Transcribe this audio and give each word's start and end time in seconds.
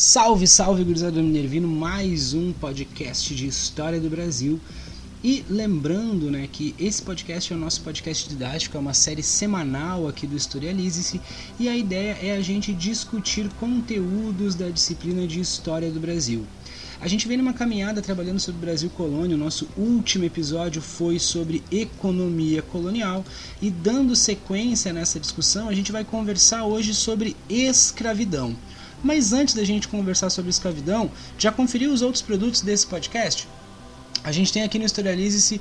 Salve, 0.00 0.46
salve, 0.46 0.84
gurizada 0.84 1.20
Minervino, 1.20 1.66
mais 1.66 2.32
um 2.32 2.52
podcast 2.52 3.34
de 3.34 3.48
história 3.48 3.98
do 3.98 4.08
Brasil. 4.08 4.60
E 5.24 5.44
lembrando 5.50 6.30
né, 6.30 6.48
que 6.52 6.72
esse 6.78 7.02
podcast 7.02 7.52
é 7.52 7.56
o 7.56 7.58
nosso 7.58 7.80
podcast 7.80 8.28
didático, 8.28 8.76
é 8.76 8.80
uma 8.80 8.94
série 8.94 9.24
semanal 9.24 10.06
aqui 10.06 10.24
do 10.24 10.36
Historialize-se 10.36 11.20
e 11.58 11.68
a 11.68 11.76
ideia 11.76 12.16
é 12.22 12.36
a 12.36 12.40
gente 12.40 12.72
discutir 12.72 13.48
conteúdos 13.58 14.54
da 14.54 14.68
disciplina 14.68 15.26
de 15.26 15.40
História 15.40 15.90
do 15.90 15.98
Brasil. 15.98 16.46
A 17.00 17.08
gente 17.08 17.26
vem 17.26 17.36
numa 17.36 17.52
caminhada 17.52 18.00
trabalhando 18.00 18.38
sobre 18.38 18.58
o 18.60 18.66
Brasil 18.66 18.90
colônia. 18.90 19.34
O 19.34 19.38
nosso 19.38 19.68
último 19.76 20.22
episódio 20.22 20.80
foi 20.80 21.18
sobre 21.18 21.60
economia 21.72 22.62
colonial 22.62 23.24
e 23.60 23.68
dando 23.68 24.14
sequência 24.14 24.92
nessa 24.92 25.18
discussão, 25.18 25.68
a 25.68 25.74
gente 25.74 25.90
vai 25.90 26.04
conversar 26.04 26.64
hoje 26.64 26.94
sobre 26.94 27.34
escravidão. 27.48 28.54
Mas 29.02 29.32
antes 29.32 29.54
da 29.54 29.64
gente 29.64 29.88
conversar 29.88 30.30
sobre 30.30 30.50
escravidão, 30.50 31.10
já 31.38 31.52
conferiu 31.52 31.92
os 31.92 32.02
outros 32.02 32.22
produtos 32.22 32.60
desse 32.60 32.86
podcast? 32.86 33.48
A 34.24 34.32
gente 34.32 34.52
tem 34.52 34.62
aqui 34.62 34.78
no 34.78 34.84
Historialize-se 34.84 35.60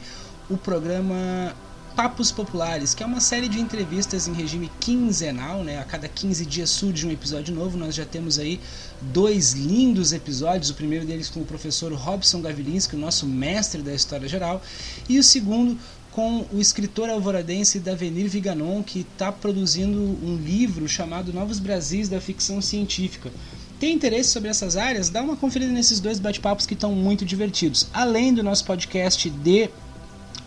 o 0.50 0.58
programa 0.58 1.56
Papos 1.98 2.32
Populares, 2.32 2.94
que 2.94 3.02
é 3.02 3.06
uma 3.08 3.20
série 3.20 3.48
de 3.48 3.60
entrevistas 3.60 4.28
em 4.28 4.34
regime 4.34 4.72
quinzenal, 4.80 5.64
né? 5.64 5.80
A 5.80 5.84
cada 5.84 6.08
15 6.08 6.46
dias 6.46 6.70
surge 6.70 7.08
um 7.08 7.12
episódio 7.12 7.56
novo. 7.56 7.76
Nós 7.76 7.96
já 7.96 8.06
temos 8.06 8.38
aí 8.38 8.60
dois 9.02 9.54
lindos 9.54 10.14
episódios. 10.14 10.70
O 10.70 10.76
primeiro 10.76 11.06
deles 11.08 11.28
com 11.28 11.40
o 11.40 11.46
professor 11.46 11.92
Robson 11.94 12.40
Gavilinski, 12.40 12.96
o 12.96 13.00
nosso 13.00 13.26
mestre 13.26 13.82
da 13.82 13.96
História 13.96 14.28
Geral, 14.28 14.62
e 15.10 15.18
o 15.18 15.24
segundo 15.24 15.76
com 16.18 16.44
o 16.52 16.60
escritor 16.60 17.12
alvoradense 17.12 17.78
Davenir 17.78 18.28
Viganon, 18.28 18.82
que 18.82 19.02
está 19.02 19.32
produzindo 19.32 20.00
um 20.00 20.36
livro 20.36 20.88
chamado 20.88 21.32
Novos 21.32 21.60
Brasis 21.60 22.10
da 22.10 22.20
Ficção 22.20 22.60
Científica. 22.60 23.32
Tem 23.80 23.94
interesse 23.94 24.32
sobre 24.32 24.50
essas 24.50 24.76
áreas? 24.76 25.10
Dá 25.12 25.22
uma 25.22 25.36
conferida 25.36 25.72
nesses 25.72 26.00
dois 26.00 26.18
bate-papos 26.18 26.66
que 26.66 26.74
estão 26.74 26.92
muito 26.94 27.24
divertidos. 27.24 27.88
Além 27.94 28.34
do 28.34 28.42
nosso 28.42 28.66
podcast 28.66 29.30
de 29.30 29.70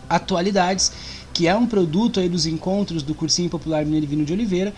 atualidades, 0.09 0.91
que 1.33 1.47
é 1.47 1.55
um 1.55 1.65
produto 1.65 2.19
aí 2.19 2.27
dos 2.27 2.45
encontros 2.45 3.01
do 3.01 3.15
Cursinho 3.15 3.49
Popular 3.49 3.85
Minervino 3.85 4.25
de 4.25 4.33
Oliveira, 4.33 4.73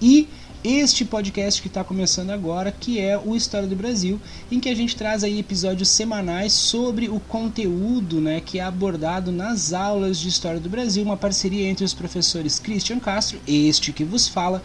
e 0.00 0.28
este 0.68 1.04
podcast 1.04 1.62
que 1.62 1.68
está 1.68 1.84
começando 1.84 2.30
agora, 2.30 2.72
que 2.72 2.98
é 2.98 3.16
o 3.16 3.36
História 3.36 3.68
do 3.68 3.76
Brasil, 3.76 4.20
em 4.50 4.58
que 4.58 4.68
a 4.68 4.74
gente 4.74 4.96
traz 4.96 5.22
aí 5.22 5.38
episódios 5.38 5.88
semanais 5.88 6.52
sobre 6.52 7.08
o 7.08 7.20
conteúdo 7.20 8.20
né, 8.20 8.40
que 8.40 8.58
é 8.58 8.64
abordado 8.64 9.30
nas 9.30 9.72
aulas 9.72 10.18
de 10.18 10.28
História 10.28 10.58
do 10.58 10.68
Brasil, 10.68 11.04
uma 11.04 11.16
parceria 11.16 11.68
entre 11.68 11.84
os 11.84 11.94
professores 11.94 12.58
Christian 12.58 12.98
Castro, 12.98 13.38
este 13.46 13.92
que 13.92 14.02
vos 14.02 14.26
fala, 14.26 14.60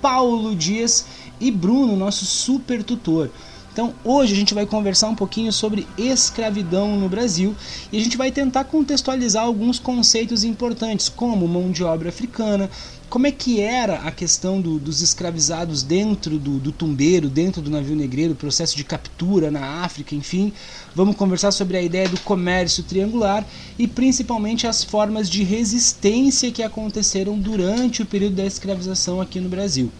Paulo 0.00 0.56
Dias 0.56 1.04
e 1.38 1.50
Bruno, 1.50 1.96
nosso 1.96 2.24
super 2.24 2.82
tutor. 2.82 3.30
Então, 3.72 3.94
hoje 4.04 4.32
a 4.32 4.36
gente 4.36 4.52
vai 4.52 4.66
conversar 4.66 5.08
um 5.08 5.14
pouquinho 5.14 5.50
sobre 5.50 5.86
escravidão 5.96 6.98
no 6.98 7.08
Brasil 7.08 7.54
e 7.90 7.98
a 7.98 8.02
gente 8.02 8.18
vai 8.18 8.30
tentar 8.30 8.64
contextualizar 8.64 9.44
alguns 9.44 9.78
conceitos 9.78 10.44
importantes, 10.44 11.08
como 11.08 11.48
mão 11.48 11.70
de 11.70 11.82
obra 11.82 12.10
africana, 12.10 12.70
como 13.12 13.26
é 13.26 13.30
que 13.30 13.60
era 13.60 13.96
a 13.96 14.10
questão 14.10 14.58
do, 14.58 14.78
dos 14.78 15.02
escravizados 15.02 15.82
dentro 15.82 16.38
do, 16.38 16.58
do, 16.58 16.72
tumbeiro, 16.72 17.28
dentro 17.28 17.60
do 17.60 17.68
navio 17.68 17.94
negreiro, 17.94 18.34
processo 18.34 18.74
de 18.74 18.84
captura 18.84 19.50
na 19.50 19.84
África, 19.84 20.14
enfim. 20.14 20.50
Vamos 20.94 21.14
conversar 21.14 21.50
sobre 21.50 21.76
a 21.76 21.82
ideia 21.82 22.08
do 22.08 22.18
comércio 22.20 22.82
triangular 22.82 23.46
e 23.78 23.86
principalmente 23.86 24.66
as 24.66 24.82
formas 24.82 25.28
de 25.28 25.44
resistência 25.44 26.50
que 26.50 26.62
aconteceram 26.62 27.38
durante 27.38 28.00
o 28.00 28.06
período 28.06 28.36
da 28.36 28.46
escravização 28.46 29.20
aqui 29.20 29.38
no 29.40 29.50
Brasil. 29.50 29.92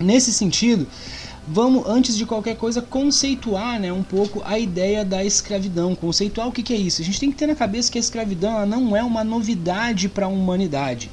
Nesse 0.00 0.32
sentido, 0.32 0.88
vamos, 1.46 1.86
antes 1.86 2.16
de 2.16 2.26
qualquer 2.26 2.56
coisa, 2.56 2.82
conceituar 2.82 3.78
né, 3.78 3.92
um 3.92 4.02
pouco 4.02 4.42
a 4.44 4.58
ideia 4.58 5.04
da 5.04 5.24
escravidão. 5.24 5.94
Conceituar 5.94 6.48
o 6.48 6.52
que, 6.52 6.64
que 6.64 6.74
é 6.74 6.76
isso. 6.76 7.02
A 7.02 7.04
gente 7.04 7.20
tem 7.20 7.30
que 7.30 7.36
ter 7.36 7.46
na 7.46 7.54
cabeça 7.54 7.92
que 7.92 7.98
a 7.98 8.00
escravidão 8.00 8.66
não 8.66 8.96
é 8.96 9.04
uma 9.04 9.22
novidade 9.22 10.08
para 10.08 10.26
a 10.26 10.28
humanidade 10.28 11.08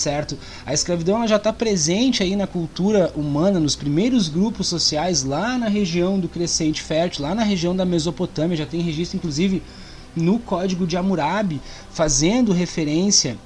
certo? 0.00 0.38
A 0.64 0.72
escravidão 0.72 1.26
já 1.26 1.36
está 1.36 1.52
presente 1.52 2.22
aí 2.22 2.36
na 2.36 2.46
cultura 2.46 3.12
humana, 3.14 3.60
nos 3.60 3.76
primeiros 3.76 4.28
grupos 4.28 4.66
sociais 4.68 5.24
lá 5.24 5.58
na 5.58 5.68
região 5.68 6.18
do 6.18 6.28
Crescente 6.28 6.82
Fértil, 6.82 7.22
lá 7.22 7.34
na 7.34 7.42
região 7.42 7.74
da 7.74 7.84
Mesopotâmia, 7.84 8.56
já 8.56 8.66
tem 8.66 8.80
registro 8.80 9.16
inclusive 9.16 9.62
no 10.14 10.38
Código 10.38 10.86
de 10.86 10.96
Hammurabi, 10.96 11.60
fazendo 11.90 12.52
referência 12.52 13.36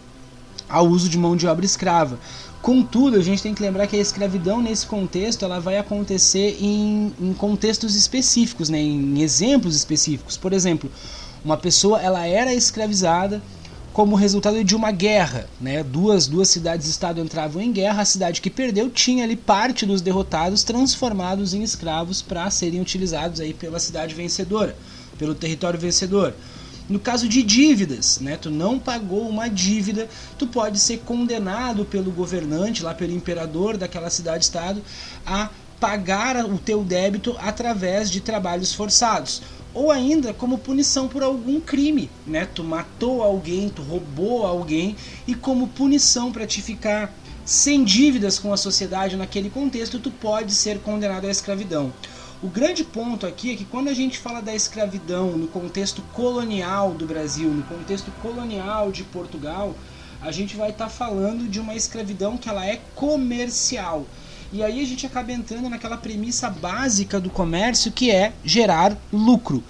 ao 0.68 0.86
uso 0.86 1.08
de 1.08 1.18
mão 1.18 1.36
de 1.36 1.46
obra 1.46 1.64
escrava. 1.64 2.18
Contudo, 2.62 3.16
a 3.16 3.22
gente 3.22 3.42
tem 3.42 3.54
que 3.54 3.62
lembrar 3.62 3.88
que 3.88 3.96
a 3.96 4.00
escravidão 4.00 4.62
nesse 4.62 4.86
contexto 4.86 5.44
ela 5.44 5.58
vai 5.58 5.78
acontecer 5.78 6.56
em, 6.60 7.12
em 7.20 7.34
contextos 7.34 7.96
específicos, 7.96 8.68
né, 8.68 8.80
em 8.80 9.20
exemplos 9.20 9.74
específicos. 9.74 10.36
Por 10.36 10.52
exemplo, 10.52 10.90
uma 11.44 11.56
pessoa 11.56 12.00
ela 12.00 12.24
era 12.24 12.54
escravizada 12.54 13.42
como 13.92 14.16
resultado 14.16 14.62
de 14.64 14.74
uma 14.74 14.90
guerra. 14.90 15.46
Né? 15.60 15.82
Duas, 15.82 16.26
duas 16.26 16.48
cidades-estado 16.48 17.20
entravam 17.20 17.60
em 17.60 17.72
guerra, 17.72 18.02
a 18.02 18.06
cidade 18.06 18.40
que 18.40 18.50
perdeu 18.50 18.90
tinha 18.90 19.24
ali 19.24 19.36
parte 19.36 19.84
dos 19.84 20.00
derrotados 20.00 20.62
transformados 20.62 21.54
em 21.54 21.62
escravos 21.62 22.22
para 22.22 22.50
serem 22.50 22.80
utilizados 22.80 23.40
aí 23.40 23.52
pela 23.52 23.78
cidade 23.78 24.14
vencedora, 24.14 24.76
pelo 25.18 25.34
território 25.34 25.78
vencedor. 25.78 26.34
No 26.88 26.98
caso 26.98 27.28
de 27.28 27.42
dívidas, 27.42 28.18
né, 28.18 28.36
tu 28.36 28.50
não 28.50 28.78
pagou 28.78 29.28
uma 29.28 29.48
dívida, 29.48 30.08
tu 30.38 30.46
pode 30.46 30.78
ser 30.80 30.98
condenado 30.98 31.84
pelo 31.84 32.10
governante, 32.10 32.82
lá 32.82 32.92
pelo 32.92 33.12
imperador 33.12 33.76
daquela 33.76 34.10
cidade-estado, 34.10 34.82
a 35.24 35.48
pagar 35.78 36.44
o 36.44 36.58
teu 36.58 36.84
débito 36.84 37.36
através 37.40 38.10
de 38.10 38.20
trabalhos 38.20 38.72
forçados 38.72 39.42
ou 39.74 39.90
ainda 39.90 40.32
como 40.34 40.58
punição 40.58 41.08
por 41.08 41.22
algum 41.22 41.60
crime, 41.60 42.10
né? 42.26 42.46
Tu 42.46 42.62
matou 42.62 43.22
alguém, 43.22 43.68
tu 43.68 43.82
roubou 43.82 44.46
alguém 44.46 44.96
e 45.26 45.34
como 45.34 45.68
punição 45.68 46.30
para 46.30 46.46
te 46.46 46.60
ficar 46.60 47.14
sem 47.44 47.82
dívidas 47.82 48.38
com 48.38 48.52
a 48.52 48.56
sociedade 48.56 49.16
naquele 49.16 49.50
contexto, 49.50 49.98
tu 49.98 50.10
pode 50.10 50.54
ser 50.54 50.78
condenado 50.80 51.26
à 51.26 51.30
escravidão. 51.30 51.92
O 52.42 52.48
grande 52.48 52.82
ponto 52.82 53.26
aqui 53.26 53.52
é 53.52 53.56
que 53.56 53.64
quando 53.64 53.88
a 53.88 53.94
gente 53.94 54.18
fala 54.18 54.40
da 54.40 54.54
escravidão 54.54 55.36
no 55.36 55.46
contexto 55.46 56.02
colonial 56.12 56.92
do 56.92 57.06
Brasil, 57.06 57.48
no 57.48 57.62
contexto 57.62 58.10
colonial 58.20 58.90
de 58.90 59.04
Portugal, 59.04 59.76
a 60.20 60.30
gente 60.30 60.56
vai 60.56 60.70
estar 60.70 60.86
tá 60.86 60.90
falando 60.90 61.48
de 61.48 61.60
uma 61.60 61.74
escravidão 61.74 62.36
que 62.36 62.48
ela 62.48 62.66
é 62.66 62.80
comercial. 62.94 64.06
E 64.52 64.62
aí 64.62 64.82
a 64.82 64.86
gente 64.86 65.06
acaba 65.06 65.32
entrando 65.32 65.70
naquela 65.70 65.96
premissa 65.96 66.50
básica 66.50 67.18
do 67.18 67.30
comércio 67.30 67.90
que 67.90 68.10
é 68.10 68.34
gerar 68.44 68.94
lucro. 69.10 69.64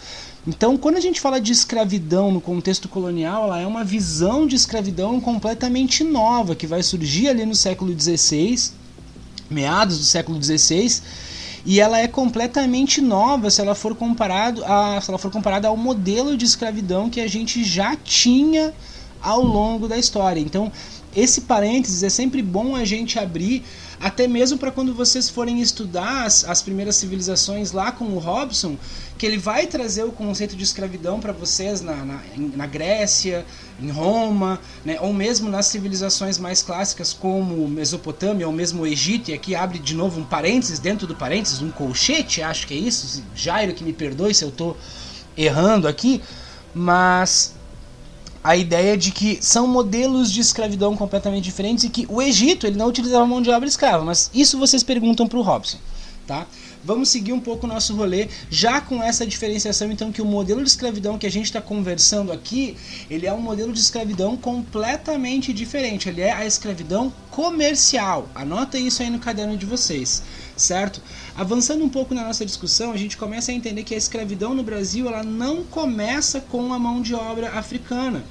Então, 0.44 0.76
quando 0.76 0.96
a 0.96 1.00
gente 1.00 1.20
fala 1.20 1.40
de 1.40 1.52
escravidão 1.52 2.32
no 2.32 2.40
contexto 2.40 2.88
colonial, 2.88 3.44
ela 3.44 3.60
é 3.60 3.66
uma 3.66 3.84
visão 3.84 4.44
de 4.44 4.56
escravidão 4.56 5.20
completamente 5.20 6.02
nova 6.02 6.56
que 6.56 6.66
vai 6.66 6.82
surgir 6.82 7.28
ali 7.28 7.46
no 7.46 7.54
século 7.54 7.96
XVI, 7.98 8.72
meados 9.48 9.98
do 9.98 10.04
século 10.04 10.42
XVI, 10.42 11.00
e 11.64 11.78
ela 11.78 12.00
é 12.00 12.08
completamente 12.08 13.00
nova 13.00 13.50
se 13.50 13.60
ela 13.60 13.76
for 13.76 13.94
comparado 13.94 14.64
a, 14.64 15.00
se 15.00 15.08
ela 15.08 15.18
for 15.18 15.30
comparada 15.30 15.68
ao 15.68 15.76
modelo 15.76 16.36
de 16.36 16.44
escravidão 16.44 17.08
que 17.08 17.20
a 17.20 17.28
gente 17.28 17.62
já 17.62 17.94
tinha 17.94 18.74
ao 19.20 19.44
longo 19.44 19.86
da 19.86 19.96
história. 19.96 20.40
Então, 20.40 20.72
esse 21.14 21.42
parênteses 21.42 22.02
é 22.02 22.08
sempre 22.08 22.42
bom 22.42 22.74
a 22.74 22.84
gente 22.84 23.16
abrir 23.16 23.62
até 24.02 24.26
mesmo 24.26 24.58
para 24.58 24.72
quando 24.72 24.92
vocês 24.92 25.30
forem 25.30 25.60
estudar 25.60 26.26
as, 26.26 26.44
as, 26.44 26.60
primeiras 26.60 26.96
civilizações 26.96 27.70
lá 27.70 27.92
com 27.92 28.06
o 28.06 28.18
Robson, 28.18 28.76
que 29.16 29.24
ele 29.24 29.38
vai 29.38 29.68
trazer 29.68 30.02
o 30.02 30.10
conceito 30.10 30.56
de 30.56 30.64
escravidão 30.64 31.20
para 31.20 31.32
vocês 31.32 31.80
na, 31.80 31.94
na, 32.04 32.20
na, 32.56 32.66
Grécia, 32.66 33.46
em 33.80 33.90
Roma, 33.90 34.58
né, 34.84 34.98
ou 35.00 35.12
mesmo 35.12 35.48
nas 35.48 35.66
civilizações 35.66 36.36
mais 36.36 36.62
clássicas 36.62 37.12
como 37.12 37.68
Mesopotâmia 37.68 38.44
ou 38.44 38.52
mesmo 38.52 38.82
o 38.82 38.86
Egito, 38.86 39.30
e 39.30 39.34
aqui 39.34 39.54
abre 39.54 39.78
de 39.78 39.94
novo 39.94 40.20
um 40.20 40.24
parênteses 40.24 40.80
dentro 40.80 41.06
do 41.06 41.14
parênteses, 41.14 41.62
um 41.62 41.70
colchete, 41.70 42.42
acho 42.42 42.66
que 42.66 42.74
é 42.74 42.78
isso, 42.78 43.22
Jairo 43.36 43.72
que 43.72 43.84
me 43.84 43.92
perdoe 43.92 44.34
se 44.34 44.44
eu 44.44 44.48
estou 44.48 44.76
errando 45.36 45.86
aqui, 45.86 46.20
mas 46.74 47.54
a 48.42 48.56
ideia 48.56 48.96
de 48.96 49.10
que 49.12 49.38
são 49.40 49.66
modelos 49.66 50.32
de 50.32 50.40
escravidão 50.40 50.96
completamente 50.96 51.44
diferentes 51.44 51.84
e 51.84 51.88
que 51.88 52.06
o 52.08 52.20
Egito 52.20 52.66
ele 52.66 52.76
não 52.76 52.88
utilizava 52.88 53.26
mão 53.26 53.40
de 53.40 53.50
obra 53.50 53.68
escrava, 53.68 54.04
mas 54.04 54.30
isso 54.34 54.58
vocês 54.58 54.82
perguntam 54.82 55.28
para 55.28 55.38
o 55.38 55.42
Robson, 55.42 55.78
tá? 56.26 56.46
Vamos 56.84 57.10
seguir 57.10 57.32
um 57.32 57.38
pouco 57.38 57.64
o 57.64 57.68
nosso 57.68 57.94
rolê, 57.94 58.28
já 58.50 58.80
com 58.80 59.00
essa 59.00 59.24
diferenciação, 59.24 59.92
então, 59.92 60.10
que 60.10 60.20
o 60.20 60.24
modelo 60.24 60.62
de 60.62 60.68
escravidão 60.68 61.16
que 61.16 61.26
a 61.26 61.30
gente 61.30 61.46
está 61.46 61.60
conversando 61.60 62.32
aqui, 62.32 62.76
ele 63.08 63.24
é 63.24 63.32
um 63.32 63.40
modelo 63.40 63.72
de 63.72 63.78
escravidão 63.78 64.36
completamente 64.36 65.52
diferente. 65.52 66.08
Ele 66.08 66.22
é 66.22 66.32
a 66.32 66.44
escravidão 66.44 67.12
comercial. 67.30 68.28
Anota 68.34 68.78
isso 68.78 69.00
aí 69.00 69.10
no 69.10 69.20
caderno 69.20 69.56
de 69.56 69.64
vocês, 69.64 70.24
certo? 70.56 71.00
Avançando 71.36 71.84
um 71.84 71.88
pouco 71.88 72.14
na 72.14 72.24
nossa 72.24 72.44
discussão, 72.44 72.90
a 72.90 72.96
gente 72.96 73.16
começa 73.16 73.52
a 73.52 73.54
entender 73.54 73.84
que 73.84 73.94
a 73.94 73.98
escravidão 73.98 74.52
no 74.52 74.64
Brasil, 74.64 75.06
ela 75.06 75.22
não 75.22 75.62
começa 75.62 76.40
com 76.40 76.72
a 76.72 76.78
mão 76.80 77.00
de 77.00 77.14
obra 77.14 77.50
africana. 77.50 78.24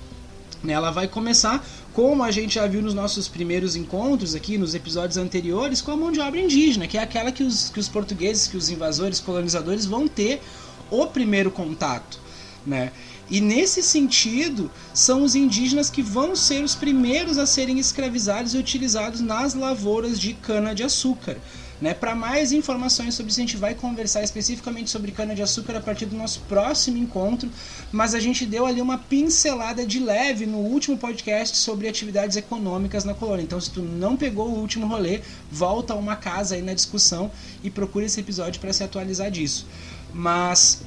Né? 0.63 0.73
Ela 0.73 0.91
vai 0.91 1.07
começar 1.07 1.65
como 1.93 2.23
a 2.23 2.31
gente 2.31 2.55
já 2.55 2.67
viu 2.67 2.81
nos 2.81 2.93
nossos 2.93 3.27
primeiros 3.27 3.75
encontros 3.75 4.33
aqui, 4.33 4.57
nos 4.57 4.73
episódios 4.73 5.17
anteriores, 5.17 5.81
com 5.81 5.91
a 5.91 5.97
mão 5.97 6.11
de 6.11 6.19
obra 6.19 6.39
indígena, 6.39 6.87
que 6.87 6.97
é 6.97 7.01
aquela 7.01 7.31
que 7.31 7.43
os, 7.43 7.69
que 7.69 7.79
os 7.79 7.89
portugueses, 7.89 8.47
que 8.47 8.57
os 8.57 8.69
invasores, 8.69 9.19
colonizadores 9.19 9.85
vão 9.85 10.07
ter 10.07 10.41
o 10.89 11.05
primeiro 11.07 11.51
contato, 11.51 12.19
né? 12.65 12.91
E 13.29 13.39
nesse 13.39 13.81
sentido, 13.81 14.69
são 14.93 15.23
os 15.23 15.35
indígenas 15.35 15.89
que 15.89 16.01
vão 16.01 16.35
ser 16.35 16.63
os 16.63 16.75
primeiros 16.75 17.37
a 17.37 17.45
serem 17.45 17.79
escravizados 17.79 18.53
e 18.53 18.57
utilizados 18.57 19.21
nas 19.21 19.53
lavouras 19.53 20.19
de 20.19 20.33
cana-de-açúcar. 20.33 21.37
Né? 21.81 21.95
Para 21.95 22.13
mais 22.13 22.51
informações 22.51 23.15
sobre 23.15 23.31
isso, 23.31 23.39
a 23.39 23.43
gente 23.43 23.57
vai 23.57 23.73
conversar 23.73 24.21
especificamente 24.21 24.91
sobre 24.91 25.11
cana-de-açúcar 25.11 25.77
a 25.77 25.81
partir 25.81 26.05
do 26.05 26.15
nosso 26.15 26.41
próximo 26.41 26.97
encontro, 26.97 27.49
mas 27.91 28.13
a 28.13 28.19
gente 28.19 28.45
deu 28.45 28.67
ali 28.67 28.79
uma 28.79 28.99
pincelada 28.99 29.83
de 29.83 29.99
leve 29.99 30.45
no 30.45 30.59
último 30.59 30.95
podcast 30.95 31.57
sobre 31.57 31.87
atividades 31.87 32.37
econômicas 32.37 33.03
na 33.03 33.15
colônia. 33.15 33.41
Então, 33.41 33.59
se 33.59 33.71
tu 33.71 33.81
não 33.81 34.15
pegou 34.15 34.49
o 34.49 34.59
último 34.59 34.85
rolê, 34.85 35.21
volta 35.51 35.93
a 35.93 35.95
uma 35.95 36.15
casa 36.15 36.53
aí 36.53 36.61
na 36.61 36.75
discussão 36.75 37.31
e 37.63 37.71
procura 37.71 38.05
esse 38.05 38.19
episódio 38.19 38.61
para 38.61 38.71
se 38.71 38.83
atualizar 38.83 39.31
disso. 39.31 39.65
Mas 40.13 40.83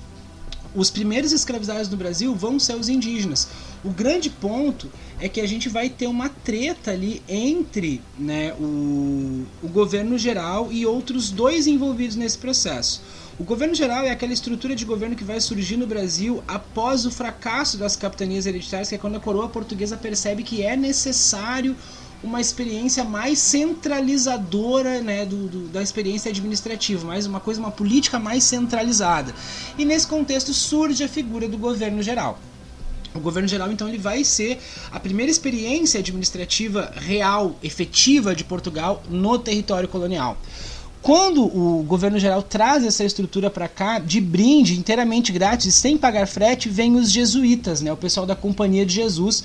os 0.76 0.90
primeiros 0.90 1.32
escravizados 1.32 1.88
no 1.88 1.96
Brasil 1.96 2.34
vão 2.36 2.58
ser 2.60 2.76
os 2.76 2.88
indígenas. 2.88 3.48
O 3.84 3.90
grande 3.90 4.30
ponto 4.30 4.90
é 5.20 5.28
que 5.28 5.42
a 5.42 5.46
gente 5.46 5.68
vai 5.68 5.90
ter 5.90 6.06
uma 6.06 6.30
treta 6.30 6.90
ali 6.90 7.22
entre 7.28 8.00
né, 8.18 8.54
o, 8.54 9.44
o 9.62 9.68
governo 9.68 10.16
geral 10.16 10.72
e 10.72 10.86
outros 10.86 11.30
dois 11.30 11.66
envolvidos 11.66 12.16
nesse 12.16 12.38
processo. 12.38 13.02
O 13.38 13.44
governo 13.44 13.74
geral 13.74 14.04
é 14.04 14.10
aquela 14.10 14.32
estrutura 14.32 14.74
de 14.74 14.86
governo 14.86 15.14
que 15.14 15.22
vai 15.22 15.38
surgir 15.38 15.76
no 15.76 15.86
Brasil 15.86 16.42
após 16.48 17.04
o 17.04 17.10
fracasso 17.10 17.76
das 17.76 17.94
capitanias 17.94 18.46
hereditárias, 18.46 18.88
que 18.88 18.94
é 18.94 18.98
quando 18.98 19.16
a 19.16 19.20
coroa 19.20 19.50
portuguesa 19.50 19.98
percebe 19.98 20.42
que 20.42 20.62
é 20.62 20.76
necessário 20.76 21.76
uma 22.22 22.40
experiência 22.40 23.04
mais 23.04 23.38
centralizadora 23.38 25.02
né, 25.02 25.26
do, 25.26 25.46
do, 25.46 25.68
da 25.68 25.82
experiência 25.82 26.30
administrativa, 26.30 27.06
mais 27.06 27.26
uma 27.26 27.38
coisa, 27.38 27.60
uma 27.60 27.70
política 27.70 28.18
mais 28.18 28.44
centralizada. 28.44 29.34
E 29.76 29.84
nesse 29.84 30.06
contexto 30.06 30.54
surge 30.54 31.04
a 31.04 31.08
figura 31.08 31.46
do 31.46 31.58
governo 31.58 32.02
geral. 32.02 32.38
O 33.14 33.20
governo 33.20 33.48
geral, 33.48 33.70
então, 33.70 33.88
ele 33.88 33.98
vai 33.98 34.24
ser 34.24 34.58
a 34.90 34.98
primeira 34.98 35.30
experiência 35.30 36.00
administrativa 36.00 36.92
real, 36.96 37.56
efetiva 37.62 38.34
de 38.34 38.42
Portugal 38.42 39.02
no 39.08 39.38
território 39.38 39.88
colonial. 39.88 40.36
Quando 41.00 41.44
o 41.44 41.82
governo 41.82 42.18
geral 42.18 42.42
traz 42.42 42.82
essa 42.82 43.04
estrutura 43.04 43.50
para 43.50 43.68
cá, 43.68 43.98
de 43.98 44.20
brinde, 44.20 44.76
inteiramente 44.76 45.30
grátis, 45.30 45.74
sem 45.74 45.98
pagar 45.98 46.26
frete, 46.26 46.68
vem 46.68 46.96
os 46.96 47.12
jesuítas, 47.12 47.82
né, 47.82 47.92
o 47.92 47.96
pessoal 47.96 48.24
da 48.24 48.34
Companhia 48.34 48.86
de 48.86 48.94
Jesus, 48.94 49.44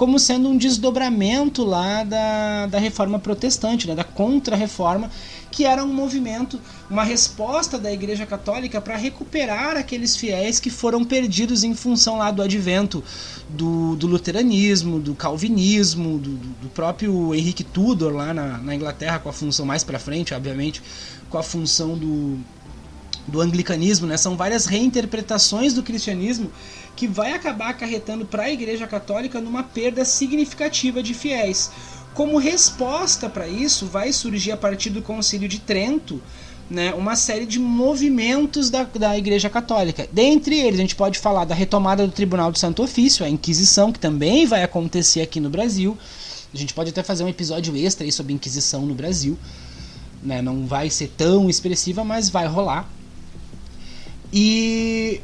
como 0.00 0.18
sendo 0.18 0.48
um 0.48 0.56
desdobramento 0.56 1.62
lá 1.62 2.02
da, 2.04 2.66
da 2.68 2.78
reforma 2.78 3.18
protestante, 3.18 3.86
né, 3.86 3.94
da 3.94 4.02
contra-reforma, 4.02 5.10
que 5.50 5.66
era 5.66 5.84
um 5.84 5.92
movimento, 5.92 6.58
uma 6.88 7.04
resposta 7.04 7.78
da 7.78 7.92
Igreja 7.92 8.24
Católica 8.24 8.80
para 8.80 8.96
recuperar 8.96 9.76
aqueles 9.76 10.16
fiéis 10.16 10.58
que 10.58 10.70
foram 10.70 11.04
perdidos 11.04 11.64
em 11.64 11.74
função 11.74 12.16
lá 12.16 12.30
do 12.30 12.40
advento 12.40 13.04
do, 13.46 13.94
do 13.94 14.06
luteranismo, 14.06 14.98
do 14.98 15.14
calvinismo, 15.14 16.18
do, 16.18 16.30
do, 16.30 16.68
próprio 16.70 17.34
Henrique 17.34 17.62
Tudor 17.62 18.10
lá 18.14 18.32
na, 18.32 18.56
na 18.56 18.74
Inglaterra, 18.74 19.18
com 19.18 19.28
a 19.28 19.34
função 19.34 19.66
mais 19.66 19.84
para 19.84 19.98
frente, 19.98 20.32
obviamente, 20.32 20.82
com 21.28 21.36
a 21.36 21.42
função 21.42 21.94
do, 21.94 22.38
do 23.28 23.38
anglicanismo, 23.38 24.06
né? 24.06 24.16
São 24.16 24.34
várias 24.34 24.64
reinterpretações 24.64 25.74
do 25.74 25.82
cristianismo 25.82 26.50
que 27.00 27.06
vai 27.06 27.32
acabar 27.32 27.70
acarretando 27.70 28.26
para 28.26 28.42
a 28.42 28.50
Igreja 28.50 28.86
Católica 28.86 29.40
numa 29.40 29.62
perda 29.62 30.04
significativa 30.04 31.02
de 31.02 31.14
fiéis. 31.14 31.70
Como 32.12 32.36
resposta 32.36 33.26
para 33.26 33.48
isso, 33.48 33.86
vai 33.86 34.12
surgir 34.12 34.52
a 34.52 34.56
partir 34.58 34.90
do 34.90 35.00
Concílio 35.00 35.48
de 35.48 35.60
Trento 35.60 36.20
né, 36.68 36.92
uma 36.92 37.16
série 37.16 37.46
de 37.46 37.58
movimentos 37.58 38.68
da, 38.68 38.82
da 38.82 39.16
Igreja 39.16 39.48
Católica. 39.48 40.06
Dentre 40.12 40.60
eles, 40.60 40.78
a 40.78 40.82
gente 40.82 40.94
pode 40.94 41.18
falar 41.18 41.46
da 41.46 41.54
retomada 41.54 42.06
do 42.06 42.12
Tribunal 42.12 42.52
do 42.52 42.58
Santo 42.58 42.82
Ofício, 42.82 43.24
a 43.24 43.30
Inquisição, 43.30 43.90
que 43.90 43.98
também 43.98 44.44
vai 44.44 44.62
acontecer 44.62 45.22
aqui 45.22 45.40
no 45.40 45.48
Brasil. 45.48 45.96
A 46.52 46.56
gente 46.58 46.74
pode 46.74 46.90
até 46.90 47.02
fazer 47.02 47.24
um 47.24 47.28
episódio 47.28 47.74
extra 47.78 48.04
aí 48.04 48.12
sobre 48.12 48.34
Inquisição 48.34 48.84
no 48.84 48.94
Brasil. 48.94 49.38
Né, 50.22 50.42
não 50.42 50.66
vai 50.66 50.90
ser 50.90 51.08
tão 51.16 51.48
expressiva, 51.48 52.04
mas 52.04 52.28
vai 52.28 52.46
rolar. 52.46 52.86
E 54.30 55.22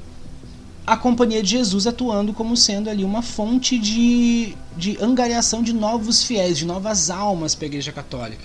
a 0.87 0.97
Companhia 0.97 1.43
de 1.43 1.51
Jesus 1.51 1.87
atuando 1.87 2.33
como 2.33 2.57
sendo 2.57 2.89
ali 2.89 3.03
uma 3.03 3.21
fonte 3.21 3.77
de, 3.77 4.55
de 4.77 4.97
angariação 5.03 5.61
de 5.61 5.73
novos 5.73 6.23
fiéis, 6.23 6.57
de 6.57 6.65
novas 6.65 7.11
almas 7.11 7.57
para 7.57 7.65
a 7.65 7.67
Igreja 7.67 7.91
Católica. 7.91 8.45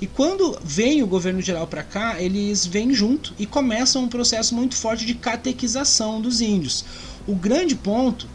E 0.00 0.06
quando 0.06 0.58
vem 0.64 1.02
o 1.02 1.06
governo 1.06 1.42
geral 1.42 1.66
para 1.66 1.82
cá, 1.82 2.20
eles 2.20 2.64
vêm 2.64 2.94
junto 2.94 3.34
e 3.38 3.44
começam 3.44 4.04
um 4.04 4.08
processo 4.08 4.54
muito 4.54 4.74
forte 4.74 5.04
de 5.04 5.14
catequização 5.14 6.18
dos 6.18 6.40
índios. 6.40 6.82
O 7.26 7.34
grande 7.34 7.74
ponto 7.74 8.26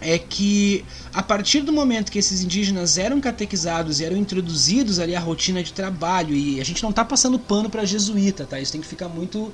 é 0.00 0.18
que 0.18 0.84
a 1.12 1.22
partir 1.22 1.62
do 1.62 1.72
momento 1.72 2.12
que 2.12 2.18
esses 2.18 2.42
indígenas 2.42 2.98
eram 2.98 3.20
catequizados 3.20 3.98
e 3.98 4.04
eram 4.04 4.16
introduzidos 4.16 5.00
ali 5.00 5.16
à 5.16 5.20
rotina 5.20 5.60
de 5.62 5.72
trabalho, 5.72 6.36
e 6.36 6.60
a 6.60 6.64
gente 6.64 6.82
não 6.84 6.90
está 6.90 7.04
passando 7.04 7.36
pano 7.38 7.68
para 7.68 7.84
jesuíta, 7.84 8.46
tá? 8.46 8.60
Isso 8.60 8.70
tem 8.70 8.80
que 8.80 8.86
ficar 8.86 9.08
muito 9.08 9.52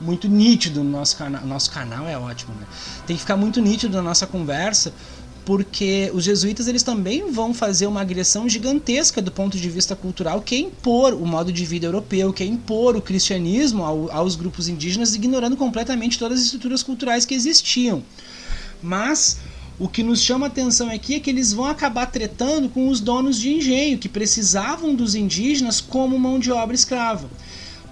muito 0.00 0.28
nítido 0.28 0.82
no 0.82 0.90
nosso 0.90 1.16
canal. 1.16 1.46
Nosso 1.46 1.70
canal 1.70 2.06
é 2.08 2.18
ótimo, 2.18 2.54
né? 2.54 2.66
Tem 3.06 3.16
que 3.16 3.20
ficar 3.20 3.36
muito 3.36 3.60
nítido 3.60 3.96
na 3.96 4.02
nossa 4.02 4.26
conversa, 4.26 4.92
porque 5.44 6.10
os 6.12 6.24
jesuítas 6.24 6.66
eles 6.66 6.82
também 6.82 7.30
vão 7.30 7.54
fazer 7.54 7.86
uma 7.86 8.00
agressão 8.00 8.48
gigantesca 8.48 9.22
do 9.22 9.30
ponto 9.30 9.56
de 9.56 9.70
vista 9.70 9.94
cultural, 9.94 10.40
que 10.40 10.56
é 10.56 10.58
impor 10.58 11.14
o 11.14 11.24
modo 11.24 11.52
de 11.52 11.64
vida 11.64 11.86
europeu, 11.86 12.32
que 12.32 12.42
é 12.42 12.46
impor 12.46 12.96
o 12.96 13.00
cristianismo 13.00 13.84
ao, 13.84 14.10
aos 14.10 14.34
grupos 14.34 14.68
indígenas, 14.68 15.14
ignorando 15.14 15.56
completamente 15.56 16.18
todas 16.18 16.40
as 16.40 16.46
estruturas 16.46 16.82
culturais 16.82 17.24
que 17.24 17.34
existiam. 17.34 18.02
Mas 18.82 19.38
o 19.78 19.88
que 19.88 20.02
nos 20.02 20.20
chama 20.20 20.46
a 20.46 20.48
atenção 20.48 20.90
aqui 20.90 21.14
é 21.14 21.20
que 21.20 21.28
eles 21.30 21.52
vão 21.52 21.66
acabar 21.66 22.06
tretando 22.06 22.68
com 22.68 22.88
os 22.88 22.98
donos 22.98 23.38
de 23.38 23.52
engenho, 23.54 23.98
que 23.98 24.08
precisavam 24.08 24.94
dos 24.94 25.14
indígenas 25.14 25.80
como 25.80 26.18
mão 26.18 26.38
de 26.38 26.50
obra 26.50 26.74
escrava. 26.74 27.28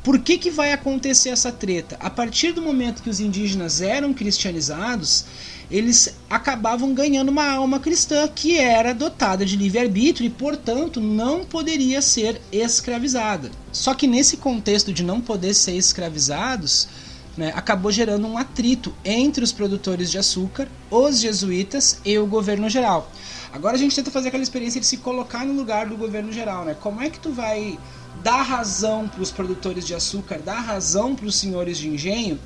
Por 0.04 0.18
que, 0.18 0.36
que 0.36 0.50
vai 0.50 0.70
acontecer 0.70 1.30
essa 1.30 1.50
treta? 1.50 1.96
A 1.98 2.10
partir 2.10 2.52
do 2.52 2.60
momento 2.60 3.02
que 3.02 3.08
os 3.08 3.20
indígenas 3.20 3.80
eram 3.80 4.12
cristianizados, 4.12 5.24
eles 5.70 6.14
acabavam 6.28 6.92
ganhando 6.92 7.30
uma 7.30 7.50
alma 7.50 7.80
cristã 7.80 8.28
que 8.28 8.58
era 8.58 8.92
dotada 8.92 9.46
de 9.46 9.56
livre-arbítrio 9.56 10.26
e, 10.26 10.30
portanto, 10.30 11.00
não 11.00 11.42
poderia 11.42 12.02
ser 12.02 12.38
escravizada. 12.52 13.50
Só 13.72 13.94
que 13.94 14.06
nesse 14.06 14.36
contexto 14.36 14.92
de 14.92 15.02
não 15.02 15.22
poder 15.22 15.54
ser 15.54 15.74
escravizados, 15.74 16.86
né, 17.34 17.50
acabou 17.56 17.90
gerando 17.90 18.26
um 18.26 18.36
atrito 18.36 18.94
entre 19.02 19.42
os 19.42 19.52
produtores 19.52 20.10
de 20.10 20.18
açúcar, 20.18 20.68
os 20.90 21.18
jesuítas 21.18 21.98
e 22.04 22.18
o 22.18 22.26
governo 22.26 22.68
geral. 22.68 23.10
Agora 23.50 23.74
a 23.74 23.78
gente 23.78 23.96
tenta 23.96 24.10
fazer 24.10 24.28
aquela 24.28 24.42
experiência 24.42 24.82
de 24.82 24.86
se 24.86 24.98
colocar 24.98 25.46
no 25.46 25.54
lugar 25.54 25.86
do 25.86 25.96
governo 25.96 26.30
geral, 26.30 26.66
né? 26.66 26.76
Como 26.78 27.00
é 27.00 27.08
que 27.08 27.18
tu 27.18 27.30
vai 27.30 27.78
dar 28.22 28.42
razão 28.42 29.08
para 29.08 29.22
os 29.22 29.30
produtores 29.30 29.86
de 29.86 29.94
açúcar, 29.94 30.38
dar 30.38 30.60
razão 30.60 31.14
para 31.14 31.26
os 31.26 31.36
senhores 31.36 31.78
de 31.78 31.88
engenho 31.88 32.38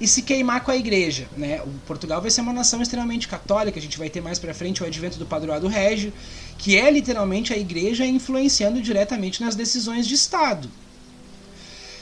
e 0.00 0.08
se 0.08 0.22
queimar 0.22 0.62
com 0.62 0.70
a 0.70 0.76
igreja. 0.76 1.26
Né? 1.36 1.60
O 1.62 1.70
Portugal 1.86 2.20
vai 2.20 2.30
ser 2.30 2.40
uma 2.40 2.52
nação 2.52 2.82
extremamente 2.82 3.28
católica, 3.28 3.78
a 3.78 3.82
gente 3.82 3.98
vai 3.98 4.10
ter 4.10 4.20
mais 4.20 4.38
para 4.38 4.54
frente 4.54 4.82
o 4.82 4.86
advento 4.86 5.18
do 5.18 5.26
padroado 5.26 5.68
régio, 5.68 6.12
que 6.58 6.76
é 6.76 6.90
literalmente 6.90 7.52
a 7.52 7.56
igreja 7.56 8.04
influenciando 8.04 8.80
diretamente 8.80 9.42
nas 9.42 9.54
decisões 9.54 10.06
de 10.06 10.14
Estado. 10.14 10.68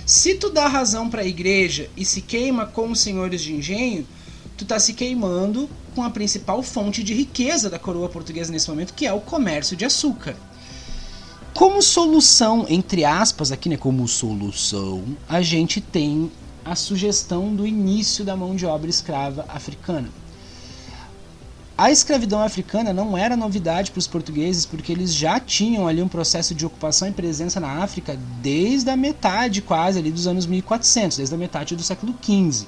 Se 0.04 0.34
tu 0.34 0.50
dá 0.50 0.66
razão 0.66 1.08
para 1.08 1.22
a 1.22 1.26
igreja 1.26 1.88
e 1.96 2.04
se 2.04 2.20
queima 2.20 2.66
com 2.66 2.90
os 2.90 3.00
senhores 3.00 3.40
de 3.40 3.54
engenho, 3.54 4.06
tu 4.56 4.64
está 4.64 4.78
se 4.78 4.94
queimando 4.94 5.70
com 5.94 6.02
a 6.02 6.10
principal 6.10 6.62
fonte 6.62 7.02
de 7.02 7.14
riqueza 7.14 7.70
da 7.70 7.78
coroa 7.78 8.08
portuguesa 8.08 8.50
nesse 8.50 8.68
momento, 8.68 8.94
que 8.94 9.06
é 9.06 9.12
o 9.12 9.20
comércio 9.20 9.76
de 9.76 9.84
açúcar. 9.84 10.34
Como 11.54 11.82
solução, 11.82 12.64
entre 12.68 13.04
aspas, 13.04 13.52
aqui, 13.52 13.68
né? 13.68 13.76
Como 13.76 14.08
solução, 14.08 15.04
a 15.28 15.42
gente 15.42 15.82
tem 15.82 16.32
a 16.64 16.74
sugestão 16.74 17.54
do 17.54 17.66
início 17.66 18.24
da 18.24 18.34
mão 18.34 18.56
de 18.56 18.64
obra 18.64 18.88
escrava 18.88 19.44
africana. 19.48 20.08
A 21.76 21.90
escravidão 21.90 22.40
africana 22.40 22.92
não 22.92 23.18
era 23.18 23.36
novidade 23.36 23.90
para 23.90 23.98
os 23.98 24.06
portugueses, 24.06 24.64
porque 24.64 24.92
eles 24.92 25.12
já 25.12 25.38
tinham 25.38 25.86
ali 25.86 26.00
um 26.00 26.08
processo 26.08 26.54
de 26.54 26.64
ocupação 26.64 27.08
e 27.08 27.12
presença 27.12 27.60
na 27.60 27.82
África 27.82 28.18
desde 28.40 28.88
a 28.88 28.96
metade 28.96 29.60
quase 29.60 29.98
ali 29.98 30.10
dos 30.10 30.26
anos 30.26 30.46
1400, 30.46 31.18
desde 31.18 31.34
a 31.34 31.38
metade 31.38 31.76
do 31.76 31.82
século 31.82 32.14
XV. 32.22 32.66